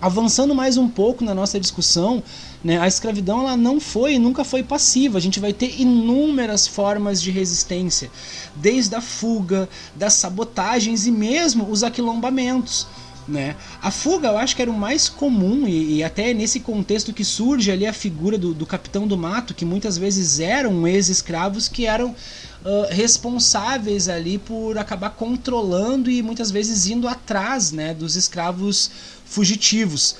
Avançando 0.00 0.54
mais 0.54 0.76
um 0.76 0.88
pouco 0.88 1.24
na 1.24 1.34
nossa 1.34 1.58
discussão, 1.58 2.22
né, 2.62 2.78
a 2.78 2.86
escravidão 2.86 3.40
ela 3.40 3.56
não 3.56 3.80
foi 3.80 4.14
e 4.14 4.18
nunca 4.18 4.44
foi 4.44 4.62
passiva. 4.62 5.18
A 5.18 5.20
gente 5.20 5.40
vai 5.40 5.52
ter 5.52 5.80
inúmeras 5.80 6.68
formas 6.68 7.20
de 7.20 7.32
resistência, 7.32 8.08
desde 8.54 8.94
a 8.94 9.00
fuga, 9.00 9.68
das 9.96 10.12
sabotagens 10.12 11.06
e 11.06 11.10
mesmo 11.10 11.68
os 11.68 11.82
aquilombamentos. 11.82 12.86
Né? 13.26 13.56
A 13.82 13.90
fuga 13.90 14.28
eu 14.28 14.38
acho 14.38 14.56
que 14.56 14.62
era 14.62 14.70
o 14.70 14.78
mais 14.78 15.08
comum, 15.08 15.66
e, 15.66 15.96
e 15.96 16.04
até 16.04 16.32
nesse 16.32 16.60
contexto 16.60 17.12
que 17.12 17.24
surge 17.24 17.70
ali 17.70 17.86
a 17.86 17.92
figura 17.92 18.38
do, 18.38 18.54
do 18.54 18.64
capitão 18.64 19.06
do 19.06 19.18
mato, 19.18 19.52
que 19.52 19.64
muitas 19.64 19.98
vezes 19.98 20.40
eram 20.40 20.86
ex-escravos 20.86 21.68
que 21.68 21.86
eram 21.86 22.14
responsáveis 22.90 24.08
ali 24.08 24.38
por 24.38 24.76
acabar 24.78 25.10
controlando 25.10 26.10
e 26.10 26.22
muitas 26.22 26.50
vezes 26.50 26.86
indo 26.86 27.06
atrás 27.06 27.72
né, 27.72 27.94
dos 27.94 28.16
escravos 28.16 28.90
fugitivos. 29.24 30.16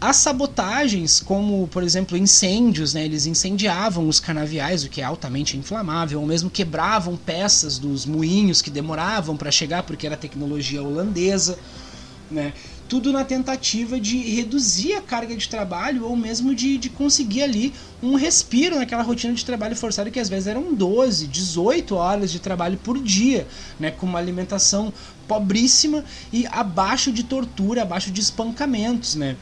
As 0.00 0.16
sabotagens, 0.16 1.20
como 1.20 1.68
por 1.68 1.84
exemplo 1.84 2.16
incêndios, 2.16 2.92
né, 2.92 3.04
eles 3.04 3.24
incendiavam 3.26 4.08
os 4.08 4.18
canaviais, 4.18 4.82
o 4.82 4.88
que 4.88 5.00
é 5.00 5.04
altamente 5.04 5.56
inflamável, 5.56 6.20
ou 6.20 6.26
mesmo 6.26 6.50
quebravam 6.50 7.16
peças 7.16 7.78
dos 7.78 8.04
moinhos 8.04 8.60
que 8.60 8.68
demoravam 8.68 9.36
para 9.36 9.50
chegar 9.52 9.84
porque 9.84 10.06
era 10.06 10.16
tecnologia 10.16 10.82
holandesa. 10.82 11.56
Né? 12.28 12.52
Tudo 12.92 13.10
na 13.10 13.24
tentativa 13.24 13.98
de 13.98 14.18
reduzir 14.18 14.92
a 14.92 15.00
carga 15.00 15.34
de 15.34 15.48
trabalho 15.48 16.04
ou 16.04 16.14
mesmo 16.14 16.54
de, 16.54 16.76
de 16.76 16.90
conseguir 16.90 17.40
ali 17.40 17.72
um 18.02 18.16
respiro 18.16 18.76
naquela 18.76 19.02
rotina 19.02 19.32
de 19.32 19.42
trabalho 19.46 19.74
forçado 19.74 20.10
que 20.10 20.20
às 20.20 20.28
vezes 20.28 20.46
eram 20.46 20.74
12, 20.74 21.26
18 21.26 21.94
horas 21.94 22.30
de 22.30 22.38
trabalho 22.38 22.76
por 22.76 22.98
dia, 22.98 23.48
né, 23.80 23.90
com 23.90 24.04
uma 24.04 24.18
alimentação 24.18 24.92
pobríssima 25.26 26.04
e 26.30 26.46
abaixo 26.48 27.10
de 27.10 27.22
tortura, 27.22 27.80
abaixo 27.80 28.10
de 28.10 28.20
espancamentos, 28.20 29.14
né? 29.14 29.38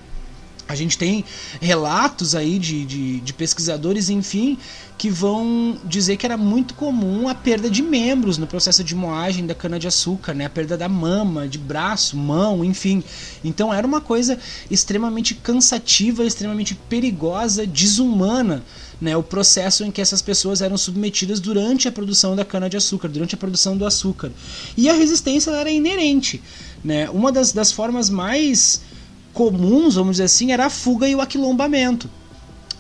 A 0.70 0.76
gente 0.76 0.96
tem 0.96 1.24
relatos 1.60 2.36
aí 2.36 2.56
de, 2.56 2.84
de, 2.84 3.20
de, 3.20 3.32
pesquisadores, 3.32 4.08
enfim, 4.08 4.56
que 4.96 5.10
vão 5.10 5.76
dizer 5.84 6.16
que 6.16 6.24
era 6.24 6.36
muito 6.36 6.74
comum 6.74 7.28
a 7.28 7.34
perda 7.34 7.68
de 7.68 7.82
membros 7.82 8.38
no 8.38 8.46
processo 8.46 8.84
de 8.84 8.94
moagem 8.94 9.44
da 9.46 9.54
cana-de-açúcar, 9.54 10.32
né? 10.32 10.44
a 10.44 10.50
perda 10.50 10.78
da 10.78 10.88
mama, 10.88 11.48
de 11.48 11.58
braço, 11.58 12.16
mão, 12.16 12.64
enfim. 12.64 13.02
Então 13.42 13.74
era 13.74 13.84
uma 13.84 14.00
coisa 14.00 14.38
extremamente 14.70 15.34
cansativa, 15.34 16.24
extremamente 16.24 16.76
perigosa, 16.88 17.66
desumana. 17.66 18.62
Né, 19.00 19.16
o 19.16 19.22
processo 19.22 19.82
em 19.82 19.90
que 19.90 19.98
essas 19.98 20.20
pessoas 20.20 20.60
eram 20.60 20.76
submetidas 20.76 21.40
durante 21.40 21.88
a 21.88 21.92
produção 21.92 22.36
da 22.36 22.44
cana-de-açúcar, 22.44 23.08
durante 23.08 23.34
a 23.34 23.38
produção 23.38 23.74
do 23.74 23.86
açúcar. 23.86 24.30
E 24.76 24.90
a 24.90 24.92
resistência 24.92 25.50
era 25.52 25.70
inerente. 25.70 26.42
Né? 26.84 27.08
Uma 27.08 27.32
das, 27.32 27.50
das 27.50 27.72
formas 27.72 28.10
mais 28.10 28.82
comuns, 29.32 29.94
vamos 29.94 30.12
dizer 30.12 30.24
assim, 30.24 30.52
era 30.52 30.66
a 30.66 30.70
fuga 30.70 31.08
e 31.08 31.14
o 31.14 31.20
aquilombamento. 31.20 32.08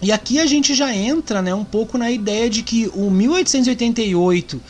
E 0.02 0.10
aqui 0.10 0.38
a 0.38 0.46
gente 0.46 0.74
já 0.74 0.94
entra 0.94 1.42
né, 1.42 1.54
um 1.54 1.64
pouco 1.64 1.98
na 1.98 2.10
ideia 2.10 2.48
de 2.48 2.62
que 2.62 2.90
o 2.94 3.10
1888 3.10 4.60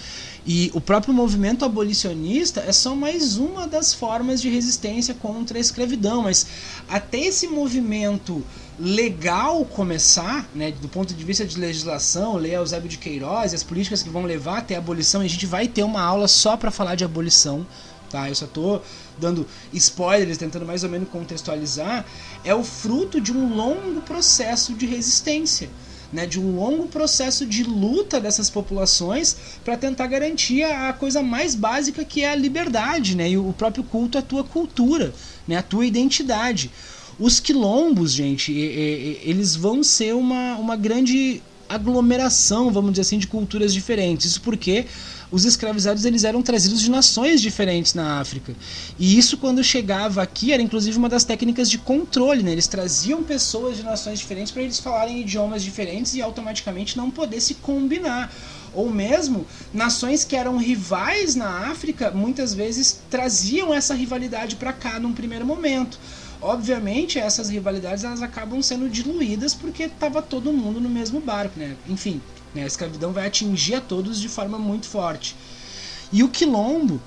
e 0.46 0.70
o 0.74 0.80
próprio 0.80 1.14
movimento 1.14 1.64
abolicionista 1.64 2.60
é 2.66 2.72
só 2.72 2.96
mais 2.96 3.36
uma 3.36 3.68
das 3.68 3.94
formas 3.94 4.40
de 4.40 4.48
resistência 4.48 5.14
contra 5.14 5.58
a 5.58 5.60
escravidão, 5.60 6.22
mas 6.22 6.46
até 6.88 7.20
esse 7.20 7.46
movimento 7.46 8.42
legal 8.78 9.64
começar, 9.66 10.48
né, 10.54 10.72
do 10.72 10.88
ponto 10.88 11.14
de 11.14 11.24
vista 11.24 11.44
de 11.44 11.58
legislação, 11.60 12.36
ler 12.36 12.54
Eusébio 12.54 12.88
de 12.88 12.98
Queiroz 12.98 13.52
as 13.52 13.62
políticas 13.62 14.02
que 14.02 14.08
vão 14.08 14.24
levar 14.24 14.58
até 14.58 14.74
a 14.74 14.78
abolição, 14.78 15.20
a 15.20 15.28
gente 15.28 15.44
vai 15.46 15.68
ter 15.68 15.82
uma 15.82 16.00
aula 16.00 16.26
só 16.26 16.56
para 16.56 16.70
falar 16.70 16.94
de 16.94 17.04
abolição, 17.04 17.66
tá? 18.10 18.28
Eu 18.28 18.34
só 18.34 18.46
tô 18.46 18.80
dando 19.18 19.46
spoilers, 19.72 20.36
tentando 20.36 20.66
mais 20.66 20.84
ou 20.84 20.90
menos 20.90 21.08
contextualizar, 21.08 22.04
é 22.44 22.54
o 22.54 22.64
fruto 22.64 23.20
de 23.20 23.32
um 23.32 23.54
longo 23.54 24.00
processo 24.02 24.74
de 24.74 24.86
resistência. 24.86 25.70
Né, 26.12 26.26
de 26.26 26.40
um 26.40 26.56
longo 26.56 26.88
processo 26.88 27.46
de 27.46 27.62
luta 27.62 28.20
dessas 28.20 28.50
populações 28.50 29.36
para 29.64 29.76
tentar 29.76 30.08
garantir 30.08 30.64
a 30.64 30.92
coisa 30.92 31.22
mais 31.22 31.54
básica 31.54 32.04
que 32.04 32.24
é 32.24 32.32
a 32.32 32.34
liberdade 32.34 33.16
né, 33.16 33.30
e 33.30 33.38
o 33.38 33.52
próprio 33.52 33.84
culto 33.84 34.18
à 34.18 34.22
tua 34.22 34.42
cultura, 34.42 35.14
né, 35.46 35.58
à 35.58 35.62
tua 35.62 35.86
identidade. 35.86 36.68
Os 37.16 37.38
quilombos, 37.38 38.10
gente, 38.10 38.50
eles 38.50 39.54
vão 39.54 39.84
ser 39.84 40.12
uma, 40.16 40.56
uma 40.56 40.74
grande 40.74 41.40
aglomeração, 41.70 42.70
vamos 42.70 42.90
dizer 42.90 43.02
assim, 43.02 43.18
de 43.18 43.26
culturas 43.26 43.72
diferentes. 43.72 44.26
Isso 44.26 44.40
porque 44.40 44.86
os 45.30 45.44
escravizados 45.44 46.04
eles 46.04 46.24
eram 46.24 46.42
trazidos 46.42 46.80
de 46.80 46.90
nações 46.90 47.40
diferentes 47.40 47.94
na 47.94 48.18
África. 48.18 48.52
E 48.98 49.16
isso 49.16 49.38
quando 49.38 49.62
chegava 49.62 50.22
aqui 50.22 50.52
era 50.52 50.60
inclusive 50.60 50.98
uma 50.98 51.08
das 51.08 51.24
técnicas 51.24 51.70
de 51.70 51.78
controle, 51.78 52.42
né? 52.42 52.50
Eles 52.50 52.66
traziam 52.66 53.22
pessoas 53.22 53.76
de 53.76 53.84
nações 53.84 54.18
diferentes 54.18 54.52
para 54.52 54.62
eles 54.62 54.80
falarem 54.80 55.20
idiomas 55.20 55.62
diferentes 55.62 56.14
e 56.14 56.20
automaticamente 56.20 56.96
não 56.96 57.10
poder 57.10 57.40
se 57.40 57.54
combinar 57.54 58.32
ou 58.72 58.90
mesmo 58.90 59.46
nações 59.72 60.24
que 60.24 60.36
eram 60.36 60.56
rivais 60.56 61.34
na 61.34 61.70
África 61.70 62.10
muitas 62.10 62.54
vezes 62.54 63.00
traziam 63.10 63.74
essa 63.74 63.94
rivalidade 63.94 64.56
para 64.56 64.72
cá 64.72 64.98
num 65.00 65.12
primeiro 65.12 65.44
momento. 65.44 65.98
Obviamente, 66.42 67.18
essas 67.18 67.50
rivalidades 67.50 68.02
elas 68.02 68.22
acabam 68.22 68.62
sendo 68.62 68.88
diluídas 68.88 69.54
porque 69.54 69.84
estava 69.84 70.22
todo 70.22 70.52
mundo 70.52 70.80
no 70.80 70.88
mesmo 70.88 71.20
barco, 71.20 71.58
né? 71.58 71.76
Enfim, 71.86 72.20
né? 72.54 72.62
a 72.62 72.66
escravidão 72.66 73.12
vai 73.12 73.26
atingir 73.26 73.74
a 73.74 73.80
todos 73.80 74.18
de 74.18 74.28
forma 74.28 74.58
muito 74.58 74.86
forte. 74.86 75.36
E 76.10 76.22
o 76.22 76.28
quilombo, 76.28 77.00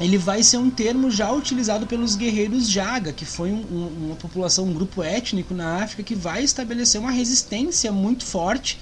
ele 0.00 0.16
vai 0.16 0.42
ser 0.42 0.56
um 0.56 0.70
termo 0.70 1.10
já 1.10 1.30
utilizado 1.30 1.86
pelos 1.86 2.16
guerreiros 2.16 2.68
Jaga, 2.68 3.12
que 3.12 3.26
foi 3.26 3.52
um, 3.52 3.64
um, 3.70 4.06
uma 4.06 4.16
população, 4.16 4.64
um 4.64 4.72
grupo 4.72 5.02
étnico 5.02 5.52
na 5.52 5.82
África 5.82 6.02
que 6.02 6.14
vai 6.14 6.42
estabelecer 6.42 7.00
uma 7.00 7.10
resistência 7.10 7.92
muito 7.92 8.24
forte 8.24 8.80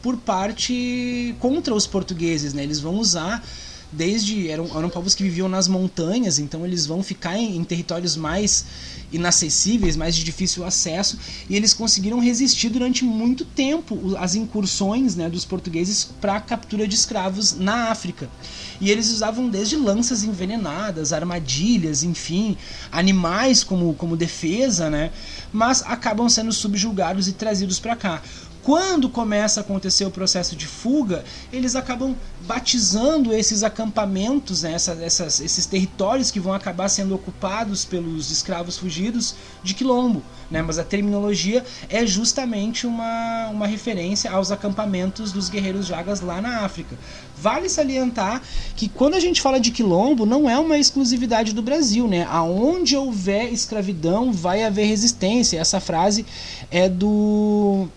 por 0.00 0.16
parte 0.16 1.34
contra 1.40 1.74
os 1.74 1.86
portugueses, 1.86 2.54
né? 2.54 2.62
Eles 2.62 2.78
vão 2.78 2.94
usar 2.94 3.44
desde 3.92 4.48
eram, 4.48 4.66
eram 4.76 4.90
povos 4.90 5.14
que 5.14 5.22
viviam 5.22 5.48
nas 5.48 5.68
montanhas, 5.68 6.38
então 6.38 6.64
eles 6.64 6.86
vão 6.86 7.02
ficar 7.02 7.36
em, 7.36 7.56
em, 7.56 7.64
territórios 7.64 8.16
mais 8.16 8.64
inacessíveis, 9.12 9.96
mais 9.96 10.16
de 10.16 10.24
difícil 10.24 10.64
acesso, 10.64 11.18
e 11.48 11.54
eles 11.54 11.72
conseguiram 11.72 12.18
resistir 12.18 12.68
durante 12.68 13.04
muito 13.04 13.44
tempo 13.44 14.16
às 14.18 14.34
incursões 14.34 15.14
né, 15.14 15.28
dos 15.28 15.44
portugueses 15.44 16.10
para 16.20 16.36
a 16.36 16.40
captura 16.40 16.88
de 16.88 16.94
escravos 16.94 17.56
na 17.56 17.90
África. 17.90 18.28
E 18.80 18.90
eles 18.90 19.10
usavam 19.10 19.48
desde 19.48 19.76
lanças 19.76 20.24
envenenadas, 20.24 21.12
armadilhas, 21.12 22.02
enfim, 22.02 22.56
animais 22.90 23.62
como, 23.62 23.94
como 23.94 24.16
defesa, 24.16 24.90
né? 24.90 25.12
mas 25.54 25.82
acabam 25.86 26.28
sendo 26.28 26.52
subjugados 26.52 27.28
e 27.28 27.32
trazidos 27.32 27.78
para 27.78 27.94
cá. 27.94 28.20
Quando 28.64 29.10
começa 29.10 29.60
a 29.60 29.62
acontecer 29.62 30.06
o 30.06 30.10
processo 30.10 30.56
de 30.56 30.66
fuga, 30.66 31.22
eles 31.52 31.76
acabam 31.76 32.16
batizando 32.46 33.30
esses 33.30 33.62
acampamentos, 33.62 34.62
né, 34.62 34.72
essa, 34.72 34.92
essas, 35.02 35.38
esses 35.38 35.66
territórios 35.66 36.30
que 36.30 36.40
vão 36.40 36.54
acabar 36.54 36.88
sendo 36.88 37.14
ocupados 37.14 37.84
pelos 37.84 38.30
escravos 38.30 38.78
fugidos 38.78 39.34
de 39.62 39.74
quilombo. 39.74 40.22
Né? 40.50 40.62
Mas 40.62 40.78
a 40.78 40.84
terminologia 40.84 41.62
é 41.90 42.06
justamente 42.06 42.86
uma, 42.86 43.48
uma 43.50 43.66
referência 43.66 44.30
aos 44.30 44.50
acampamentos 44.50 45.30
dos 45.30 45.50
guerreiros 45.50 45.84
jagas 45.84 46.22
lá 46.22 46.40
na 46.40 46.60
África. 46.60 46.96
Vale 47.36 47.68
salientar 47.68 48.40
que 48.74 48.88
quando 48.88 49.12
a 49.12 49.20
gente 49.20 49.42
fala 49.42 49.60
de 49.60 49.72
quilombo, 49.72 50.24
não 50.24 50.48
é 50.48 50.58
uma 50.58 50.78
exclusividade 50.78 51.52
do 51.52 51.60
Brasil. 51.60 52.08
Né? 52.08 52.26
Aonde 52.30 52.96
houver 52.96 53.52
escravidão, 53.52 54.32
vai 54.32 54.64
haver 54.64 54.86
resistência. 54.86 55.60
Essa 55.60 55.80
frase 55.80 56.24
é 56.70 56.88
do 56.88 57.90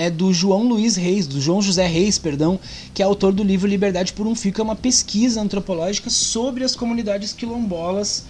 é 0.00 0.08
do 0.08 0.32
João 0.32 0.66
Luiz 0.66 0.96
Reis, 0.96 1.26
do 1.26 1.40
João 1.40 1.60
José 1.60 1.86
Reis, 1.86 2.18
perdão, 2.18 2.58
que 2.94 3.02
é 3.02 3.04
autor 3.04 3.34
do 3.34 3.42
livro 3.42 3.68
Liberdade 3.68 4.14
por 4.14 4.26
um 4.26 4.34
Fio, 4.34 4.50
que 4.50 4.60
é 4.60 4.64
uma 4.64 4.74
pesquisa 4.74 5.42
antropológica 5.42 6.08
sobre 6.08 6.64
as 6.64 6.74
comunidades 6.74 7.34
quilombolas 7.34 8.24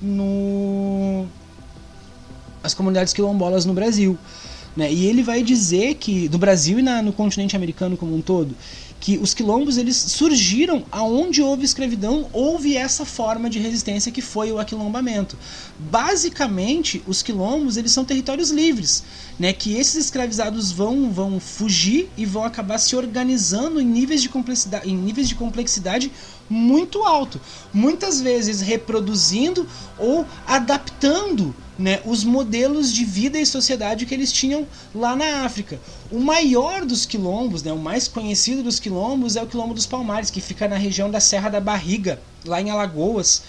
no 0.00 1.26
as 2.62 2.74
comunidades 2.74 3.12
quilombolas 3.12 3.64
no 3.64 3.74
Brasil. 3.74 4.16
Né? 4.76 4.92
E 4.92 5.06
ele 5.06 5.22
vai 5.22 5.42
dizer 5.42 5.94
que, 5.94 6.28
do 6.28 6.38
Brasil 6.38 6.78
e 6.78 6.82
na, 6.82 7.02
no 7.02 7.12
continente 7.12 7.56
americano 7.56 7.96
como 7.96 8.14
um 8.14 8.20
todo, 8.20 8.54
que 9.00 9.18
os 9.18 9.34
quilombos 9.34 9.76
eles 9.76 9.96
surgiram 9.96 10.84
aonde 10.90 11.42
houve 11.42 11.64
escravidão, 11.64 12.28
houve 12.32 12.76
essa 12.76 13.04
forma 13.04 13.48
de 13.48 13.58
resistência 13.58 14.10
que 14.10 14.22
foi 14.22 14.50
o 14.50 14.58
aquilombamento. 14.58 15.38
Basicamente, 15.78 17.02
os 17.06 17.22
quilombos 17.22 17.76
eles 17.76 17.92
são 17.92 18.04
territórios 18.04 18.50
livres, 18.50 19.04
né, 19.38 19.52
que 19.52 19.74
esses 19.74 20.06
escravizados 20.06 20.72
vão 20.72 21.10
vão 21.10 21.38
fugir 21.38 22.10
e 22.16 22.24
vão 22.24 22.44
acabar 22.44 22.78
se 22.78 22.96
organizando 22.96 23.80
em 23.80 23.84
níveis 23.84 24.22
de 24.22 24.28
complexidade, 24.28 24.88
em 24.88 24.96
níveis 24.96 25.28
de 25.28 25.34
complexidade 25.34 26.10
muito 26.48 27.02
alto, 27.02 27.40
muitas 27.72 28.20
vezes 28.20 28.60
reproduzindo 28.60 29.66
ou 29.98 30.26
adaptando 30.46 31.54
né, 31.78 32.00
os 32.04 32.24
modelos 32.24 32.92
de 32.92 33.04
vida 33.04 33.38
e 33.38 33.44
sociedade 33.44 34.06
que 34.06 34.14
eles 34.14 34.32
tinham 34.32 34.66
lá 34.94 35.14
na 35.14 35.44
África. 35.44 35.78
O 36.10 36.18
maior 36.18 36.84
dos 36.84 37.04
quilombos, 37.04 37.62
né, 37.62 37.72
o 37.72 37.78
mais 37.78 38.08
conhecido 38.08 38.62
dos 38.62 38.80
quilombos 38.80 39.36
é 39.36 39.42
o 39.42 39.46
Quilombo 39.46 39.74
dos 39.74 39.86
Palmares, 39.86 40.30
que 40.30 40.40
fica 40.40 40.66
na 40.66 40.76
região 40.76 41.10
da 41.10 41.20
Serra 41.20 41.48
da 41.48 41.60
Barriga, 41.60 42.20
lá 42.44 42.60
em 42.60 42.70
Alagoas. 42.70 43.42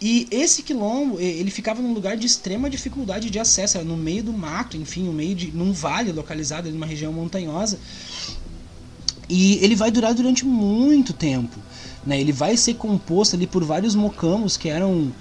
E 0.00 0.28
esse 0.30 0.62
quilombo, 0.62 1.18
ele 1.18 1.50
ficava 1.50 1.80
num 1.80 1.94
lugar 1.94 2.18
de 2.18 2.26
extrema 2.26 2.68
dificuldade 2.68 3.30
de 3.30 3.38
acesso, 3.38 3.82
no 3.82 3.96
meio 3.96 4.24
do 4.24 4.32
mato, 4.32 4.76
enfim, 4.76 5.04
no 5.04 5.12
meio 5.12 5.34
de 5.34 5.50
num 5.52 5.72
vale 5.72 6.12
localizado 6.12 6.70
numa 6.70 6.84
região 6.84 7.12
montanhosa. 7.12 7.78
E 9.28 9.58
ele 9.64 9.74
vai 9.74 9.90
durar 9.90 10.14
durante 10.14 10.44
muito 10.44 11.14
tempo. 11.14 11.58
Né? 12.04 12.20
Ele 12.20 12.30
vai 12.30 12.56
ser 12.56 12.74
composto 12.74 13.36
ali 13.36 13.46
por 13.46 13.64
vários 13.64 13.94
mocamos 13.94 14.56
que 14.58 14.68
eram 14.68 15.12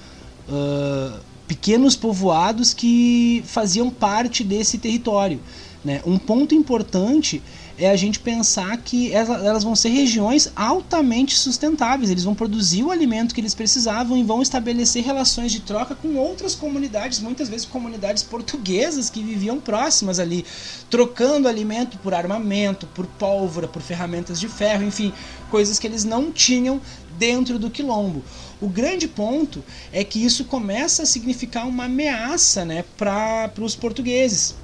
uh, 0.49 1.19
pequenos 1.47 1.95
povoados 1.95 2.73
que 2.73 3.43
faziam 3.45 3.89
parte 3.89 4.43
desse 4.43 4.77
território. 4.77 5.39
Né? 5.83 6.01
Um 6.05 6.17
ponto 6.17 6.55
importante 6.55 7.41
é 7.77 7.89
a 7.89 7.95
gente 7.95 8.19
pensar 8.19 8.77
que 8.77 9.11
elas 9.13 9.63
vão 9.63 9.75
ser 9.75 9.89
regiões 9.89 10.49
altamente 10.55 11.35
sustentáveis. 11.37 12.09
Eles 12.09 12.23
vão 12.23 12.33
produzir 12.33 12.83
o 12.83 12.91
alimento 12.91 13.35
que 13.35 13.41
eles 13.41 13.53
precisavam 13.53 14.17
e 14.17 14.23
vão 14.23 14.41
estabelecer 14.41 15.03
relações 15.03 15.51
de 15.51 15.59
troca 15.59 15.93
com 15.93 16.15
outras 16.15 16.55
comunidades, 16.55 17.19
muitas 17.19 17.49
vezes 17.49 17.65
comunidades 17.65 18.23
portuguesas 18.23 19.09
que 19.09 19.21
viviam 19.21 19.59
próximas 19.59 20.19
ali, 20.19 20.45
trocando 20.89 21.47
alimento 21.49 21.97
por 21.97 22.13
armamento, 22.13 22.87
por 22.87 23.05
pólvora, 23.05 23.67
por 23.67 23.81
ferramentas 23.81 24.39
de 24.39 24.47
ferro, 24.47 24.83
enfim, 24.83 25.11
coisas 25.51 25.77
que 25.77 25.85
eles 25.85 26.05
não 26.05 26.31
tinham 26.31 26.79
dentro 27.17 27.59
do 27.59 27.69
quilombo. 27.69 28.23
O 28.65 28.67
grande 28.67 29.07
ponto 29.07 29.63
é 29.93 30.03
que 30.03 30.25
isso 30.25 30.45
começa 30.45 31.03
a 31.03 31.05
significar 31.05 31.67
uma 31.67 31.85
ameaça 31.85 32.65
né, 32.65 32.83
para 32.97 33.53
os 33.61 33.75
portugueses. 33.75 34.55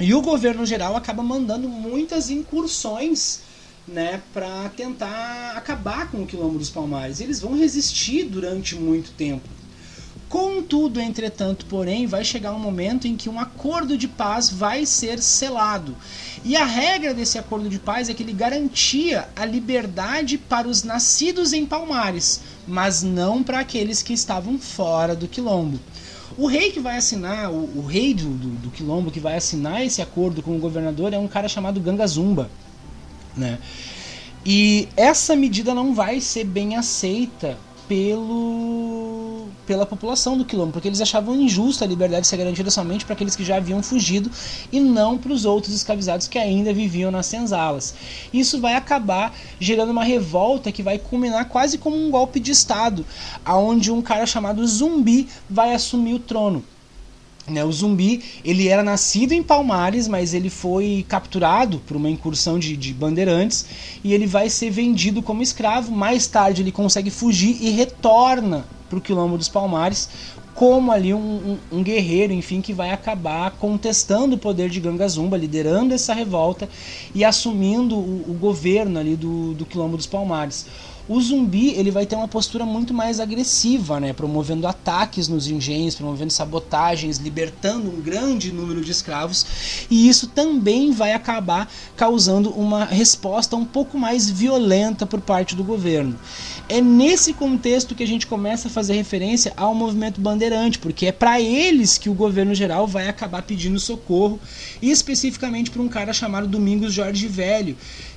E 0.00 0.14
o 0.14 0.22
governo 0.22 0.64
geral 0.64 0.96
acaba 0.96 1.22
mandando 1.22 1.68
muitas 1.68 2.30
incursões 2.30 3.40
né, 3.86 4.22
para 4.32 4.70
tentar 4.70 5.52
acabar 5.58 6.10
com 6.10 6.22
o 6.22 6.26
quilombo 6.26 6.58
dos 6.58 6.70
Palmares. 6.70 7.20
Eles 7.20 7.38
vão 7.38 7.54
resistir 7.54 8.24
durante 8.24 8.76
muito 8.76 9.10
tempo. 9.12 9.46
Contudo, 10.28 11.00
entretanto, 11.00 11.66
porém, 11.66 12.06
vai 12.06 12.24
chegar 12.24 12.52
um 12.52 12.58
momento 12.58 13.06
em 13.06 13.16
que 13.16 13.28
um 13.28 13.38
acordo 13.38 13.96
de 13.96 14.08
paz 14.08 14.50
vai 14.50 14.84
ser 14.84 15.20
selado. 15.20 15.96
E 16.44 16.56
a 16.56 16.64
regra 16.64 17.14
desse 17.14 17.38
acordo 17.38 17.68
de 17.68 17.78
paz 17.78 18.08
é 18.08 18.14
que 18.14 18.22
ele 18.22 18.32
garantia 18.32 19.28
a 19.36 19.44
liberdade 19.44 20.36
para 20.36 20.66
os 20.68 20.82
nascidos 20.82 21.52
em 21.52 21.64
Palmares, 21.64 22.40
mas 22.66 23.02
não 23.02 23.42
para 23.42 23.60
aqueles 23.60 24.02
que 24.02 24.12
estavam 24.12 24.58
fora 24.58 25.14
do 25.14 25.28
quilombo. 25.28 25.78
O 26.36 26.46
rei 26.46 26.72
que 26.72 26.80
vai 26.80 26.96
assinar, 26.96 27.50
o, 27.52 27.78
o 27.78 27.86
rei 27.86 28.12
do, 28.12 28.28
do, 28.28 28.48
do, 28.56 28.70
quilombo 28.70 29.10
que 29.10 29.20
vai 29.20 29.36
assinar 29.36 29.84
esse 29.84 30.02
acordo 30.02 30.42
com 30.42 30.56
o 30.56 30.58
governador 30.58 31.12
é 31.12 31.18
um 31.18 31.28
cara 31.28 31.48
chamado 31.48 31.80
Gangazumba, 31.80 32.50
né? 33.36 33.58
E 34.44 34.88
essa 34.96 35.36
medida 35.36 35.72
não 35.72 35.94
vai 35.94 36.20
ser 36.20 36.44
bem 36.44 36.76
aceita 36.76 37.56
pelo 37.88 38.93
pela 39.66 39.86
população 39.86 40.36
do 40.36 40.44
quilombo, 40.44 40.72
porque 40.72 40.88
eles 40.88 41.00
achavam 41.00 41.34
injusta 41.34 41.84
a 41.84 41.88
liberdade 41.88 42.26
ser 42.26 42.36
garantida 42.36 42.70
somente 42.70 43.04
para 43.04 43.14
aqueles 43.14 43.36
que 43.36 43.44
já 43.44 43.56
haviam 43.56 43.82
fugido 43.82 44.30
e 44.72 44.80
não 44.80 45.18
para 45.18 45.32
os 45.32 45.44
outros 45.44 45.74
escravizados 45.74 46.28
que 46.28 46.38
ainda 46.38 46.72
viviam 46.72 47.10
nas 47.10 47.26
senzalas. 47.26 47.94
Isso 48.32 48.60
vai 48.60 48.74
acabar 48.74 49.34
gerando 49.58 49.90
uma 49.90 50.04
revolta 50.04 50.72
que 50.72 50.82
vai 50.82 50.98
culminar 50.98 51.48
quase 51.48 51.78
como 51.78 51.96
um 51.96 52.10
golpe 52.10 52.40
de 52.40 52.50
estado, 52.50 53.04
aonde 53.44 53.90
um 53.90 54.02
cara 54.02 54.26
chamado 54.26 54.66
Zumbi 54.66 55.28
vai 55.48 55.74
assumir 55.74 56.14
o 56.14 56.18
trono. 56.18 56.64
Né, 57.46 57.62
o 57.62 57.70
zumbi 57.70 58.22
ele 58.42 58.68
era 58.68 58.82
nascido 58.82 59.32
em 59.32 59.42
Palmares, 59.42 60.08
mas 60.08 60.32
ele 60.32 60.48
foi 60.48 61.04
capturado 61.06 61.78
por 61.80 61.94
uma 61.94 62.08
incursão 62.08 62.58
de, 62.58 62.74
de, 62.74 62.94
bandeirantes 62.94 63.66
e 64.02 64.14
ele 64.14 64.26
vai 64.26 64.48
ser 64.48 64.70
vendido 64.70 65.22
como 65.22 65.42
escravo. 65.42 65.92
Mais 65.92 66.26
tarde 66.26 66.62
ele 66.62 66.72
consegue 66.72 67.10
fugir 67.10 67.58
e 67.60 67.68
retorna 67.68 68.64
para 68.88 68.98
o 68.98 69.00
quilombo 69.00 69.36
dos 69.38 69.48
Palmares 69.48 70.08
como 70.54 70.92
ali 70.92 71.12
um, 71.12 71.18
um, 71.72 71.78
um, 71.78 71.82
guerreiro, 71.82 72.32
enfim, 72.32 72.60
que 72.60 72.72
vai 72.72 72.90
acabar 72.90 73.50
contestando 73.52 74.36
o 74.36 74.38
poder 74.38 74.70
de 74.70 74.78
Gangazumba, 74.78 75.36
liderando 75.36 75.92
essa 75.92 76.14
revolta 76.14 76.68
e 77.12 77.24
assumindo 77.24 77.96
o, 77.96 78.30
o 78.30 78.34
governo 78.34 79.00
ali 79.00 79.16
do, 79.16 79.52
do 79.54 79.66
quilombo 79.66 79.96
dos 79.96 80.06
Palmares. 80.06 80.66
O 81.06 81.20
zumbi 81.20 81.70
ele 81.70 81.90
vai 81.90 82.06
ter 82.06 82.16
uma 82.16 82.26
postura 82.26 82.64
muito 82.64 82.94
mais 82.94 83.20
agressiva, 83.20 84.00
né? 84.00 84.14
promovendo 84.14 84.66
ataques 84.66 85.28
nos 85.28 85.46
engenhos, 85.46 85.94
promovendo 85.94 86.32
sabotagens, 86.32 87.18
libertando 87.18 87.90
um 87.90 88.00
grande 88.00 88.50
número 88.50 88.80
de 88.82 88.90
escravos, 88.90 89.86
e 89.90 90.08
isso 90.08 90.28
também 90.28 90.92
vai 90.92 91.12
acabar 91.12 91.70
causando 91.94 92.50
uma 92.50 92.86
resposta 92.86 93.54
um 93.54 93.66
pouco 93.66 93.98
mais 93.98 94.30
violenta 94.30 95.04
por 95.04 95.20
parte 95.20 95.54
do 95.54 95.62
governo. 95.62 96.18
É 96.66 96.80
nesse 96.80 97.34
contexto 97.34 97.94
que 97.94 98.02
a 98.02 98.06
gente 98.06 98.26
começa 98.26 98.68
a 98.68 98.70
fazer 98.70 98.94
referência 98.94 99.52
ao 99.58 99.74
movimento 99.74 100.18
bandeirante, 100.18 100.78
porque 100.78 101.06
é 101.06 101.12
para 101.12 101.38
eles 101.38 101.98
que 101.98 102.08
o 102.08 102.14
governo 102.14 102.54
geral 102.54 102.86
vai 102.86 103.08
acabar 103.08 103.42
pedindo 103.42 103.78
socorro, 103.78 104.40
especificamente 104.80 105.70
para 105.70 105.82
um 105.82 105.88
cara 105.88 106.14
chamado 106.14 106.48
Domingos 106.48 106.94
Jorge 106.94 107.28
Velho, 107.28 107.76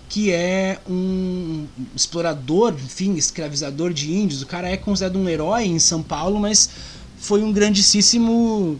que 0.10 0.32
é 0.32 0.80
um 0.90 1.66
explorador, 1.96 2.74
enfim, 2.74 3.16
escravizador 3.16 3.94
de 3.94 4.14
índios. 4.14 4.42
O 4.42 4.48
cara 4.48 4.70
é 4.70 4.78
considerado 4.78 5.18
um 5.18 5.28
herói 5.28 5.66
em 5.66 5.80
São 5.80 6.02
Paulo, 6.02 6.40
mas 6.40 6.70
foi 7.18 7.44
um 7.44 7.52
grandíssimo 7.52 8.80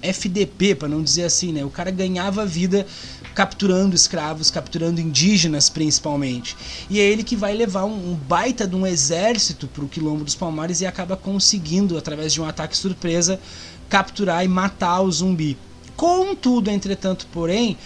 FDP, 0.00 0.74
para 0.74 0.88
não 0.88 1.02
dizer 1.02 1.24
assim, 1.24 1.52
né? 1.52 1.64
O 1.64 1.70
cara 1.70 1.90
ganhava 1.90 2.44
vida 2.44 2.86
capturando 3.34 3.96
escravos, 3.96 4.50
capturando 4.50 5.00
indígenas 5.00 5.68
principalmente. 5.68 6.56
E 6.90 7.00
é 7.00 7.02
ele 7.02 7.24
que 7.24 7.34
vai 7.34 7.54
levar 7.54 7.84
um, 7.84 8.12
um 8.12 8.14
baita 8.14 8.66
de 8.66 8.76
um 8.76 8.86
exército 8.86 9.66
para 9.66 9.84
o 9.84 9.88
Quilombo 9.88 10.24
dos 10.24 10.34
Palmares 10.34 10.80
e 10.80 10.86
acaba 10.86 11.16
conseguindo, 11.16 11.96
através 11.96 12.32
de 12.32 12.40
um 12.40 12.44
ataque 12.44 12.76
surpresa, 12.76 13.40
capturar 13.88 14.44
e 14.44 14.48
matar 14.48 15.00
o 15.00 15.10
zumbi. 15.10 15.56
Contudo, 15.96 16.70
entretanto, 16.70 17.26
porém, 17.32 17.76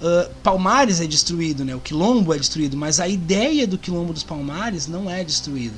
Uh, 0.00 0.32
Palmares 0.42 1.00
é 1.00 1.06
destruído, 1.06 1.64
né? 1.64 1.74
o 1.74 1.80
quilombo 1.80 2.32
é 2.32 2.38
destruído, 2.38 2.76
mas 2.76 3.00
a 3.00 3.08
ideia 3.08 3.66
do 3.66 3.76
quilombo 3.76 4.12
dos 4.12 4.22
Palmares 4.22 4.86
não 4.86 5.10
é 5.10 5.24
destruída. 5.24 5.76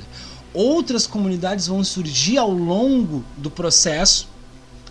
Outras 0.53 1.07
comunidades 1.07 1.67
vão 1.67 1.83
surgir 1.83 2.37
ao 2.37 2.51
longo 2.51 3.23
do 3.37 3.49
processo 3.49 4.27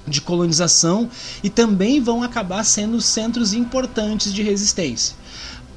de 0.07 0.21
colonização 0.21 1.09
e 1.43 1.51
também 1.51 2.01
vão 2.01 2.23
acabar 2.23 2.65
sendo 2.65 3.01
centros 3.01 3.53
importantes 3.53 4.33
de 4.33 4.43
resistência. 4.43 5.15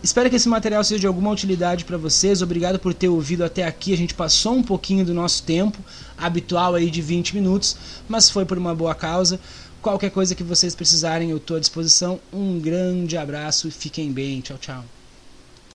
Espero 0.03 0.29
que 0.29 0.35
esse 0.35 0.49
material 0.49 0.83
seja 0.83 0.99
de 0.99 1.07
alguma 1.07 1.31
utilidade 1.31 1.85
para 1.85 1.97
vocês. 1.97 2.41
Obrigado 2.41 2.77
por 2.77 2.93
ter 2.93 3.07
ouvido 3.07 3.41
até 3.41 3.63
aqui. 3.63 3.93
A 3.93 3.97
gente 3.97 4.13
passou 4.13 4.53
um 4.53 4.61
pouquinho 4.61 5.05
do 5.05 5.13
nosso 5.13 5.43
tempo 5.43 5.77
habitual 6.17 6.75
aí 6.75 6.89
de 6.89 7.01
20 7.01 7.33
minutos, 7.35 7.77
mas 8.09 8.29
foi 8.29 8.43
por 8.43 8.57
uma 8.57 8.75
boa 8.75 8.93
causa. 8.93 9.39
Qualquer 9.83 10.11
coisa 10.11 10.33
que 10.33 10.43
vocês 10.43 10.73
precisarem, 10.73 11.31
eu 11.31 11.37
estou 11.37 11.57
à 11.57 11.59
disposição. 11.59 12.17
Um 12.31 12.57
grande 12.57 13.17
abraço 13.17 13.67
e 13.67 13.71
fiquem 13.71 14.13
bem. 14.13 14.39
Tchau, 14.39 14.57
tchau. 14.57 14.85